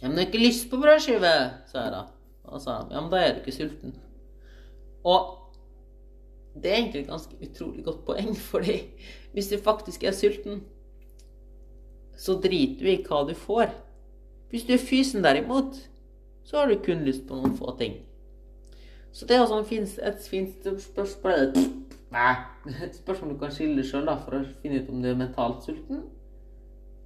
Ja, 0.00 0.08
men 0.08 0.18
jeg 0.18 0.26
har 0.26 0.30
ikke 0.30 0.44
lyst 0.44 0.70
på 0.70 0.78
brødskive, 0.80 1.32
sa 1.72 1.82
jeg 1.86 1.92
da. 1.96 2.04
Og 2.50 2.62
sa 2.62 2.76
ja, 2.90 3.00
men 3.00 3.10
da 3.10 3.18
er 3.18 3.34
du 3.34 3.42
ikke 3.42 3.56
sulten. 3.56 3.96
Og 5.04 5.36
det 6.54 6.70
er 6.70 6.76
egentlig 6.76 7.02
et 7.04 7.12
ganske 7.12 7.36
utrolig 7.42 7.84
godt 7.84 8.04
poeng, 8.04 8.36
fordi 8.52 8.80
hvis 9.32 9.48
du 9.48 9.58
faktisk 9.62 10.04
er 10.04 10.16
sulten, 10.16 10.62
så 12.16 12.36
driter 12.42 12.84
du 12.84 12.90
i 12.90 13.00
hva 13.06 13.22
du 13.28 13.34
får. 13.34 13.70
Hvis 14.50 14.66
du 14.68 14.74
er 14.74 14.82
fysen 14.82 15.24
derimot, 15.24 15.76
så 16.44 16.58
har 16.58 16.68
du 16.68 16.80
kun 16.84 17.04
lyst 17.06 17.28
på 17.28 17.36
noen 17.38 17.56
få 17.56 17.76
ting. 17.78 18.00
Så 19.12 19.26
det 19.26 19.36
er 19.36 19.40
også 19.40 19.60
et 19.60 20.26
fint 20.30 20.66
spørsmål 20.80 21.54
Nei, 22.10 22.34
et 22.84 22.96
spørsmål 22.98 23.34
du 23.34 23.38
kan 23.38 23.52
skille 23.54 23.84
sjøl 23.86 24.10
for 24.24 24.40
å 24.40 24.46
finne 24.62 24.82
ut 24.82 24.90
om 24.90 25.02
du 25.02 25.08
er 25.10 25.18
mentalt 25.18 25.62
sulten. 25.62 26.02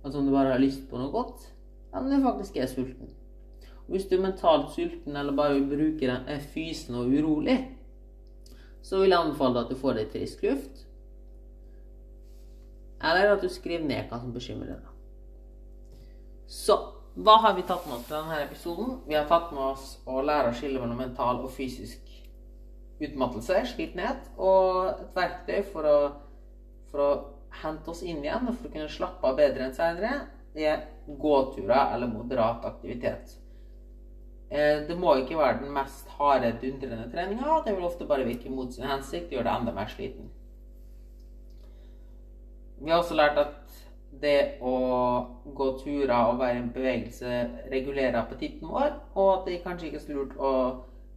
Altså 0.04 0.20
om 0.20 0.28
du 0.28 0.32
bare 0.32 0.54
har 0.54 0.62
lyst 0.62 0.86
på 0.88 1.00
noe 1.00 1.12
godt, 1.12 1.44
eller 1.92 2.06
om 2.06 2.10
du 2.12 2.26
faktisk 2.26 2.56
er 2.56 2.68
sulten. 2.68 3.12
Og 3.84 3.92
hvis 3.92 4.06
du 4.08 4.16
er 4.16 4.24
mentalt 4.24 4.72
sulten 4.72 5.16
eller 5.16 5.36
bare 5.36 5.60
bruker 5.60 6.08
den, 6.08 6.28
er 6.28 6.40
fysen 6.54 6.96
og 6.96 7.12
urolig, 7.12 7.58
så 8.84 9.00
vil 9.00 9.14
jeg 9.14 9.20
anbefale 9.20 9.56
deg 9.56 9.64
at 9.64 9.72
du 9.72 9.80
får 9.80 9.96
litt 9.98 10.12
frisk 10.12 10.42
luft. 10.44 10.82
Eller 13.04 13.34
at 13.34 13.44
du 13.44 13.48
skriver 13.52 13.86
ned 13.88 14.10
hva 14.10 14.20
som 14.20 14.32
bekymrer 14.34 14.76
deg. 14.76 14.90
Så 16.50 16.76
hva 17.14 17.36
har 17.44 17.54
vi 17.56 17.62
tatt 17.62 17.86
med 17.86 17.96
oss 17.96 18.08
fra 18.08 18.20
denne 18.20 18.40
episoden? 18.42 18.96
Vi 19.06 19.16
har 19.16 19.28
tatt 19.30 19.52
med 19.54 19.62
oss 19.62 19.98
å 20.10 20.20
lære 20.24 20.50
å 20.50 20.56
skille 20.56 20.80
mellom 20.82 20.98
mental 20.98 21.40
og 21.44 21.52
fysisk 21.54 22.10
utmattelse, 23.04 23.60
slitenhet, 23.72 24.28
og 24.38 24.90
et 24.90 25.16
verktøy 25.16 25.60
for 25.70 25.88
å, 25.88 25.98
for 26.90 27.04
å 27.04 27.10
hente 27.62 27.92
oss 27.92 28.02
inn 28.02 28.22
igjen 28.24 28.48
og 28.50 28.58
for 28.58 28.68
å 28.68 28.74
kunne 28.74 28.90
slappe 28.90 29.30
av 29.30 29.38
bedre 29.38 29.68
enn 29.68 29.76
senere, 29.76 30.26
det 30.54 30.68
er 30.70 30.84
gåturer 31.06 31.94
eller 31.94 32.10
moderat 32.10 32.66
aktivitet. 32.66 33.36
Eh, 34.54 34.86
det 34.88 34.94
må 34.98 35.16
ikke 35.18 35.38
være 35.38 35.58
den 35.64 35.72
mest 35.74 36.08
harde, 36.18 36.52
dundrende 36.62 37.10
treninga. 37.10 37.58
Det 37.66 37.74
vil 37.74 37.84
ofte 37.84 38.06
bare 38.06 38.26
virke 38.28 38.50
mot 38.50 38.74
sin 38.74 38.86
hensikt 38.86 39.32
og 39.32 39.38
gjøre 39.38 39.48
deg 39.48 39.60
enda 39.60 39.74
mer 39.74 39.90
sliten. 39.90 40.30
Vi 42.78 42.90
har 42.90 43.02
også 43.02 43.16
lært 43.18 43.38
at 43.40 43.80
det 44.22 44.38
å 44.62 44.74
gå 45.58 45.66
turer 45.80 46.14
og 46.14 46.38
være 46.38 46.60
i 46.60 46.68
bevegelse 46.74 47.38
regulerer 47.72 48.20
appetitten 48.20 48.70
vår, 48.70 48.92
og 49.14 49.30
at 49.32 49.48
det 49.48 49.62
kanskje 49.64 49.88
ikke 49.88 49.98
er 49.98 50.04
så 50.04 50.18
lurt 50.18 50.36
å 50.38 50.52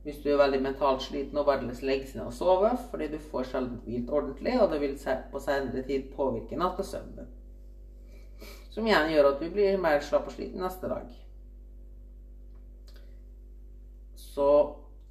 hvis 0.07 0.21
du 0.23 0.29
er 0.31 0.39
veldig 0.39 0.61
mentalt 0.63 1.01
sliten, 1.03 1.35
og 1.37 1.49
bare 1.49 1.67
legge 1.67 2.07
seg 2.07 2.21
ned 2.21 2.29
og 2.29 2.33
sove, 2.33 2.69
fordi 2.89 3.09
du 3.11 3.17
får 3.19 3.49
sjelden 3.49 3.81
hvilt 3.83 4.09
ordentlig, 4.09 4.53
og 4.61 4.71
det 4.71 4.79
vil 4.79 4.93
på 5.33 5.41
senere 5.43 5.83
tid 5.83 6.05
påvirke 6.15 6.57
nattesøvnen. 6.57 7.27
Som 8.71 8.87
igjen 8.87 9.11
gjør 9.11 9.33
at 9.33 9.43
du 9.43 9.49
blir 9.51 9.81
mer 9.83 9.99
slapp 9.99 10.29
og 10.29 10.37
sliten 10.37 10.63
neste 10.63 10.87
dag. 10.87 11.11
Så 14.37 14.49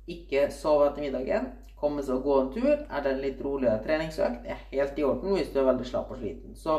ikke 0.07 0.47
sove 0.55 0.87
etter 0.87 1.03
middagen. 1.03 1.51
Komme 1.77 2.05
seg 2.07 2.21
og 2.21 2.29
gå 2.29 2.37
en 2.41 2.53
tur. 2.55 2.73
Er 2.87 3.03
det 3.03 3.12
en 3.12 3.23
litt 3.25 3.43
roligere 3.45 3.83
treningsøkt, 3.85 4.47
er 4.47 4.62
helt 4.71 4.99
i 4.99 5.05
orden 5.05 5.35
hvis 5.35 5.51
du 5.53 5.61
er 5.61 5.69
veldig 5.73 5.87
slapp 5.89 6.12
og 6.15 6.21
sliten. 6.23 6.55
Så 6.57 6.79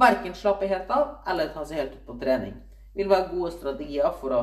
verken 0.00 0.36
slappe 0.38 0.70
helt 0.70 0.90
av 0.94 1.18
eller 1.28 1.50
ta 1.54 1.66
seg 1.66 1.82
helt 1.82 1.98
ut 1.98 2.06
på 2.06 2.18
trening. 2.22 2.54
Det 2.94 3.02
vil 3.02 3.10
være 3.10 3.32
gode 3.34 3.52
strategier 3.56 4.14
for 4.22 4.36
å 4.36 4.40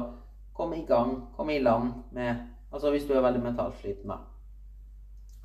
komme 0.58 0.82
i 0.82 0.86
gang, 0.86 1.16
komme 1.38 1.56
i 1.56 1.64
land 1.64 1.94
med 2.12 2.46
Altså 2.68 2.90
hvis 2.92 3.06
du 3.08 3.14
er 3.16 3.22
veldig 3.24 3.40
mentalt 3.40 3.78
sliten, 3.80 4.12
da. 4.12 4.18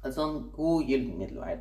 En 0.02 0.10
sånn 0.12 0.32
god 0.56 0.88
gyllen 0.90 1.20
middelvei. 1.20 1.52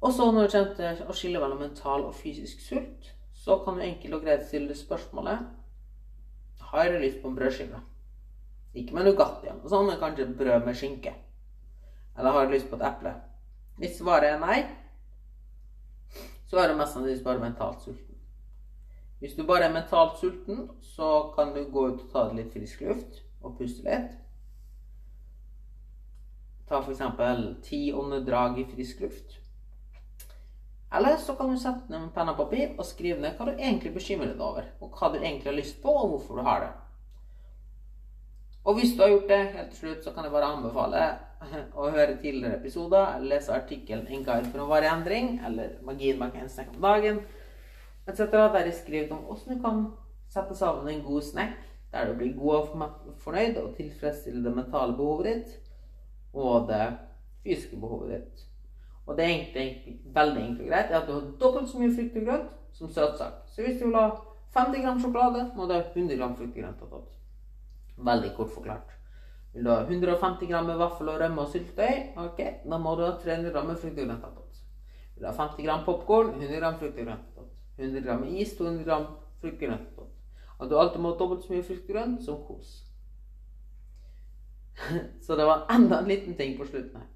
Og 0.00 0.12
så 0.16 0.30
når 0.32 0.46
det 0.46 0.52
kommer 0.54 0.78
til 0.78 1.10
å 1.12 1.16
skille 1.18 1.42
mellom 1.42 1.60
mental 1.60 2.06
og 2.08 2.16
fysisk 2.16 2.64
sult, 2.64 3.10
så 3.36 3.58
kan 3.60 3.76
du 3.76 3.84
enkelt 3.84 4.16
og 4.16 4.24
greit 4.24 4.46
stille 4.48 4.72
spørsmålet 4.76 5.44
Har 6.70 6.88
du 6.88 6.96
lyst 6.98 7.20
på 7.20 7.28
en 7.28 7.36
brødskive? 7.36 7.82
Ikke 8.74 8.96
med 8.96 9.06
Nugatti, 9.06 9.52
og 9.52 9.68
sånn, 9.70 9.86
men 9.86 10.00
kanskje 10.00 10.32
brød 10.34 10.66
med 10.66 10.78
skinke. 10.78 11.14
Eller 12.18 12.34
har 12.34 12.50
lyst 12.50 12.70
på 12.70 12.78
et 12.78 12.88
eple? 12.88 13.14
Hvis 13.78 13.98
svaret 13.98 14.34
er 14.34 14.42
nei, 14.42 14.58
så 16.50 16.60
er 16.60 16.70
du 16.70 16.76
mest 16.78 16.94
sannsynligvis 16.94 17.24
bare 17.24 17.42
mentalt 17.42 17.82
sulten. 17.82 18.18
Hvis 19.22 19.34
du 19.38 19.44
bare 19.46 19.68
er 19.68 19.72
mentalt 19.74 20.18
sulten, 20.20 20.68
så 20.82 21.32
kan 21.36 21.54
du 21.54 21.62
gå 21.72 21.86
ut 21.88 22.02
og 22.02 22.10
ta 22.12 22.26
litt 22.34 22.52
frisk 22.52 22.82
luft 22.86 23.22
og 23.42 23.56
puste 23.58 23.86
litt. 23.86 24.12
Ta 26.68 26.82
f.eks. 26.82 27.02
ti 27.64 27.80
åndedrag 27.92 28.60
i 28.60 28.66
frisk 28.68 29.00
luft. 29.06 29.40
Eller 30.94 31.16
så 31.18 31.34
kan 31.34 31.50
du 31.50 31.58
sette 31.58 31.90
ned 31.90 32.06
med 32.06 32.14
penn 32.14 32.30
og 32.30 32.38
papir 32.38 32.76
og 32.78 32.86
skrive 32.86 33.18
ned 33.22 33.34
hva 33.38 33.48
du 33.48 33.56
egentlig 33.56 33.94
bekymrer 33.96 34.34
deg 34.34 34.44
over, 34.44 34.68
og 34.80 34.94
hva 34.94 35.10
du 35.10 35.18
egentlig 35.18 35.50
har 35.50 35.58
lyst 35.58 35.80
på, 35.82 35.90
og 35.90 36.12
hvorfor 36.12 36.38
du 36.38 36.46
har 36.46 36.60
det. 36.62 36.72
Og 38.64 38.78
hvis 38.78 38.94
du 38.96 39.02
har 39.02 39.08
gjort 39.12 39.28
det 39.28 39.38
helt 39.38 39.70
til 39.70 39.78
slutt, 39.78 40.04
så 40.04 40.12
kan 40.12 40.24
jeg 40.24 40.32
bare 40.32 40.52
anbefale 40.56 41.02
å 41.80 41.90
høre 41.90 42.16
tidligere 42.22 42.58
episoder, 42.60 43.16
eller 43.16 43.36
lese 43.36 43.52
artikkelen 43.52 44.06
'En 44.08 44.24
guide 44.24 44.50
for 44.50 44.62
en 44.62 44.70
varig 44.70 44.88
endring', 44.88 45.46
eller 45.46 45.68
'Magien 45.82 46.18
bak 46.18 46.34
en 46.34 46.48
snekk 46.48 46.76
om 46.76 46.82
dagen', 46.82 47.20
etc., 48.08 48.18
der 48.30 48.64
jeg 48.64 48.74
skriver 48.74 49.12
om 49.12 49.24
hvordan 49.24 49.56
du 49.56 49.62
kan 49.62 49.86
sette 50.28 50.56
sammen 50.56 50.88
en 50.88 51.04
god 51.04 51.22
snekk 51.22 51.60
der 51.94 52.12
du 52.12 52.16
blir 52.18 52.38
god 52.38 52.54
og 52.54 52.68
fornøyd 53.18 53.56
og 53.56 53.76
tilfredsstiller 53.76 54.42
det 54.42 54.56
mentale 54.56 54.96
behovet 54.96 55.26
ditt 55.26 55.60
og 56.32 56.68
det 56.68 56.96
fysiske 57.44 57.76
behovet 57.80 58.10
ditt. 58.10 58.46
Og 59.06 59.16
det 59.16 59.24
er 59.24 59.28
egentlig 59.28 60.00
veldig 60.14 60.42
enkelt 60.42 60.60
og 60.60 60.66
greit. 60.66 60.90
er 60.90 61.00
at 61.00 61.08
du 61.08 61.12
har 61.12 61.26
dobbelt 61.40 61.68
så 61.70 61.78
mye 61.78 61.94
frukt 61.94 62.16
og 62.16 62.24
grønt 62.24 62.50
som 62.72 62.88
søtsak. 62.88 63.32
Så 63.46 63.62
hvis 63.62 63.78
du 63.80 63.86
vil 63.86 63.96
ha 63.96 64.08
50 64.56 64.82
gram 64.82 65.00
sjokolade, 65.00 65.50
må 65.56 65.66
du 65.66 65.72
ha 65.72 65.82
100 65.94 66.16
gram 66.16 66.36
frukt 66.36 66.56
og 66.56 66.90
grønt. 66.90 67.14
Veldig 67.96 68.34
kort 68.36 68.50
forklart. 68.50 68.90
Vil 69.54 69.64
du 69.64 69.70
ha 69.70 69.82
150 69.82 70.46
gram 70.50 70.66
med 70.66 70.80
vaffel 70.80 71.08
og 71.08 71.20
rømme 71.20 71.44
og 71.44 71.52
syltetøy, 71.52 72.16
ok, 72.18 72.40
da 72.66 72.78
må 72.78 72.96
du 72.98 73.04
ha 73.06 73.12
300 73.22 73.52
gram 73.54 73.68
med 73.70 73.78
frukt 73.78 73.98
og 73.98 74.08
grønt 74.08 74.24
attåt. 74.26 74.62
Vil 75.14 75.22
du 75.22 75.28
ha 75.30 75.34
50 75.36 75.62
gram 75.62 75.84
popkorn, 75.86 76.32
100 76.34 76.58
gram 76.58 76.80
frukt 76.80 76.98
og 76.98 77.06
grønt 77.06 77.28
attåt. 77.30 77.52
100 77.78 78.02
gram 78.02 78.24
is, 78.24 78.56
200 78.58 78.84
gram 78.84 79.06
frukt 79.40 79.54
og 79.54 79.62
grønt 79.68 79.86
attåt. 79.92 80.10
At 80.60 80.70
du 80.70 80.78
alltid 80.78 81.00
må 81.00 81.12
ha 81.12 81.18
dobbelt 81.18 81.46
så 81.46 81.54
mye 81.54 81.66
frukt 81.68 81.86
og 81.86 81.94
grønt 81.94 82.26
som 82.26 82.42
kos. 82.48 82.74
så 85.24 85.36
det 85.38 85.46
var 85.46 85.66
enda 85.70 86.00
en 86.00 86.10
liten 86.10 86.34
ting 86.34 86.58
på 86.58 86.66
slutten 86.66 86.98
her. 86.98 87.10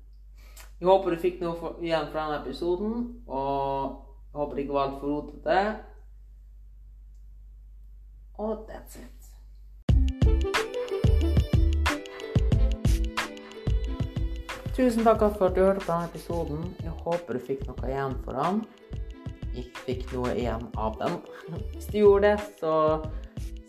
Jeg 0.78 0.86
håper 0.86 1.10
du 1.10 1.18
fikk 1.18 1.40
noe 1.42 1.58
for, 1.58 1.78
igjen 1.82 2.06
fra 2.12 2.28
denne 2.28 2.42
episoden, 2.44 2.98
og 3.26 4.04
jeg 4.30 4.38
håper 4.38 4.54
det 4.54 4.62
ikke 4.62 4.76
var 4.78 4.90
altfor 4.92 5.08
rotete. 5.16 5.60
Og 8.38 8.68
that's 8.70 9.00
it. 9.02 9.17
Tusen 14.78 15.02
takk 15.02 15.24
for 15.34 15.48
at 15.48 15.56
du 15.56 15.64
hørte 15.64 15.82
på 15.82 15.90
denne 15.90 16.06
episoden. 16.06 16.66
Jeg 16.84 16.92
håper 17.02 17.34
du 17.34 17.40
fikk 17.42 17.64
noe 17.66 17.88
igjen 17.88 18.12
for 18.22 18.36
den. 18.38 18.60
Ikke 19.58 19.80
fikk 19.88 20.04
noe 20.12 20.36
igjen 20.38 20.68
av 20.78 21.00
den. 21.00 21.16
Hvis 21.72 21.88
du 21.90 21.96
gjorde 21.98 22.28
det, 22.28 22.44
så 22.60 22.74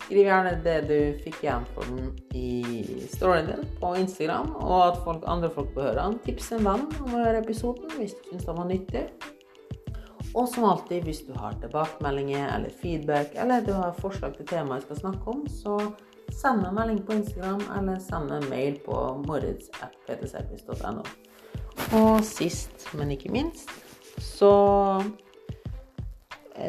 skriv 0.03 0.27
gjerne 0.27 0.51
det 0.67 0.75
du 0.85 0.99
fikk 1.23 1.39
igjen 1.47 1.65
for 1.73 1.89
den 1.89 2.11
i 2.37 3.07
storyen 3.09 3.49
din 3.49 3.65
på 3.81 3.95
Instagram, 3.97 4.51
og 4.61 4.83
at 4.83 5.01
folk, 5.07 5.25
andre 5.33 5.49
folk 5.55 5.73
bør 5.73 5.87
høre 5.87 6.03
den. 6.03 6.19
Tips 6.27 6.51
en 6.59 6.69
venn 6.69 6.85
om 6.99 7.09
å 7.09 7.23
høre 7.23 7.41
episoden 7.41 7.97
hvis 7.97 8.13
du 8.19 8.29
syns 8.29 8.45
den 8.45 8.61
var 8.61 8.69
nyttig. 8.69 9.03
Og 10.37 10.45
som 10.53 10.69
alltid, 10.69 11.09
hvis 11.09 11.23
du 11.25 11.33
har 11.41 11.57
tilbakemeldinger 11.57 12.51
eller 12.53 12.77
feedback, 12.83 13.33
eller 13.33 13.65
du 13.65 13.73
har 13.73 13.97
forslag 13.97 14.37
til 14.37 14.45
tema 14.53 14.77
jeg 14.77 14.85
skal 14.91 15.01
snakke 15.07 15.33
om, 15.33 15.41
så 15.49 15.79
send 16.35 16.63
meg 16.63 16.75
melding 16.77 17.01
på 17.05 17.17
Instagram 17.19 17.63
eller 17.77 17.99
send 18.03 18.31
meg 18.31 18.47
mail 18.51 18.77
på 18.85 18.97
moritz.ptservice.no. 19.25 21.03
Og 21.97 22.23
sist, 22.25 22.89
men 22.97 23.11
ikke 23.15 23.31
minst, 23.33 23.71
så 24.21 24.51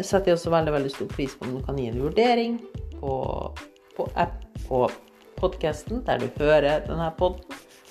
setter 0.01 0.31
jeg 0.31 0.39
også 0.39 0.53
veldig 0.55 0.73
veldig 0.73 0.93
stor 0.95 1.11
pris 1.11 1.35
på 1.37 1.49
om 1.49 1.57
du 1.59 1.65
kan 1.67 1.79
gi 1.79 1.89
en 1.91 2.01
vurdering 2.01 2.61
på, 3.01 3.15
på 3.97 4.07
app 4.15 4.39
på 4.69 4.85
podkasten 5.41 6.05
der 6.07 6.23
du 6.23 6.29
hører 6.39 6.87
denne 6.87 7.11
poden. 7.19 7.43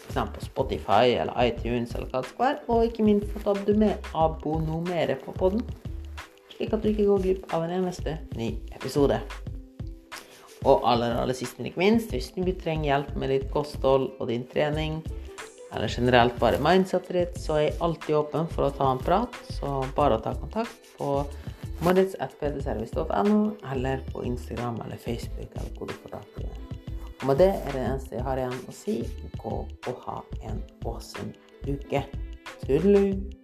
F.eks. 0.09 0.31
på 0.33 0.45
Spotify 0.45 1.13
eller 1.21 1.35
iTunes 1.43 1.93
eller 1.95 2.09
hva 2.09 2.23
det 2.23 2.31
skal 2.31 2.45
være. 2.45 2.63
Og 2.67 2.87
ikke 2.87 3.05
minst 3.05 3.35
at 3.45 3.61
du 3.67 3.75
abonnerer 4.15 5.19
på 5.25 5.35
poden, 5.37 5.61
slik 6.55 6.73
at 6.73 6.83
du 6.83 6.89
ikke 6.93 7.05
går 7.11 7.23
glipp 7.27 7.53
av 7.53 7.67
en 7.67 7.77
eneste 7.81 8.17
ny 8.37 8.55
episode. 8.75 9.21
Og 10.67 10.83
aller, 10.83 11.15
aller 11.15 11.37
sist, 11.37 11.55
men 11.57 11.69
ikke 11.69 11.79
minst, 11.79 12.11
hvis 12.11 12.33
du 12.35 12.51
trenger 12.59 12.89
hjelp 12.89 13.13
med 13.19 13.31
ditt 13.31 13.47
kosthold 13.53 14.09
og 14.19 14.27
din 14.27 14.43
trening, 14.49 14.99
eller 15.69 15.87
generelt 15.87 16.39
bare 16.41 16.59
mindsetet 16.63 17.15
ditt, 17.15 17.37
så 17.39 17.55
er 17.55 17.63
jeg 17.67 17.77
alltid 17.85 18.17
åpen 18.19 18.49
for 18.51 18.67
å 18.67 18.73
ta 18.73 18.89
en 18.91 19.01
prat. 19.03 19.35
Så 19.53 19.79
bare 19.95 20.17
ta 20.23 20.33
kontakt 20.35 20.93
på 20.97 21.21
moritz.pdservice.no, 21.85 23.39
eller 23.71 24.03
på 24.11 24.25
Instagram 24.27 24.81
eller 24.85 24.97
Facebook, 24.97 25.51
eller 25.55 25.71
hvor 25.77 25.91
du 25.91 25.95
får 26.01 26.17
tak 26.17 26.41
i 26.41 26.47
det. 26.47 26.69
Og 27.19 27.27
med 27.27 27.41
det 27.43 27.51
er 27.51 27.75
det 27.75 27.83
eneste 27.83 28.15
jeg 28.15 28.25
har 28.25 28.39
igjen 28.39 28.61
å 28.63 28.75
si. 28.75 29.01
Gå 29.39 29.57
og 29.67 30.07
ha 30.07 30.21
en 30.47 30.63
awesome 30.87 31.35
uke. 31.67 32.05
Tudelu! 32.63 33.38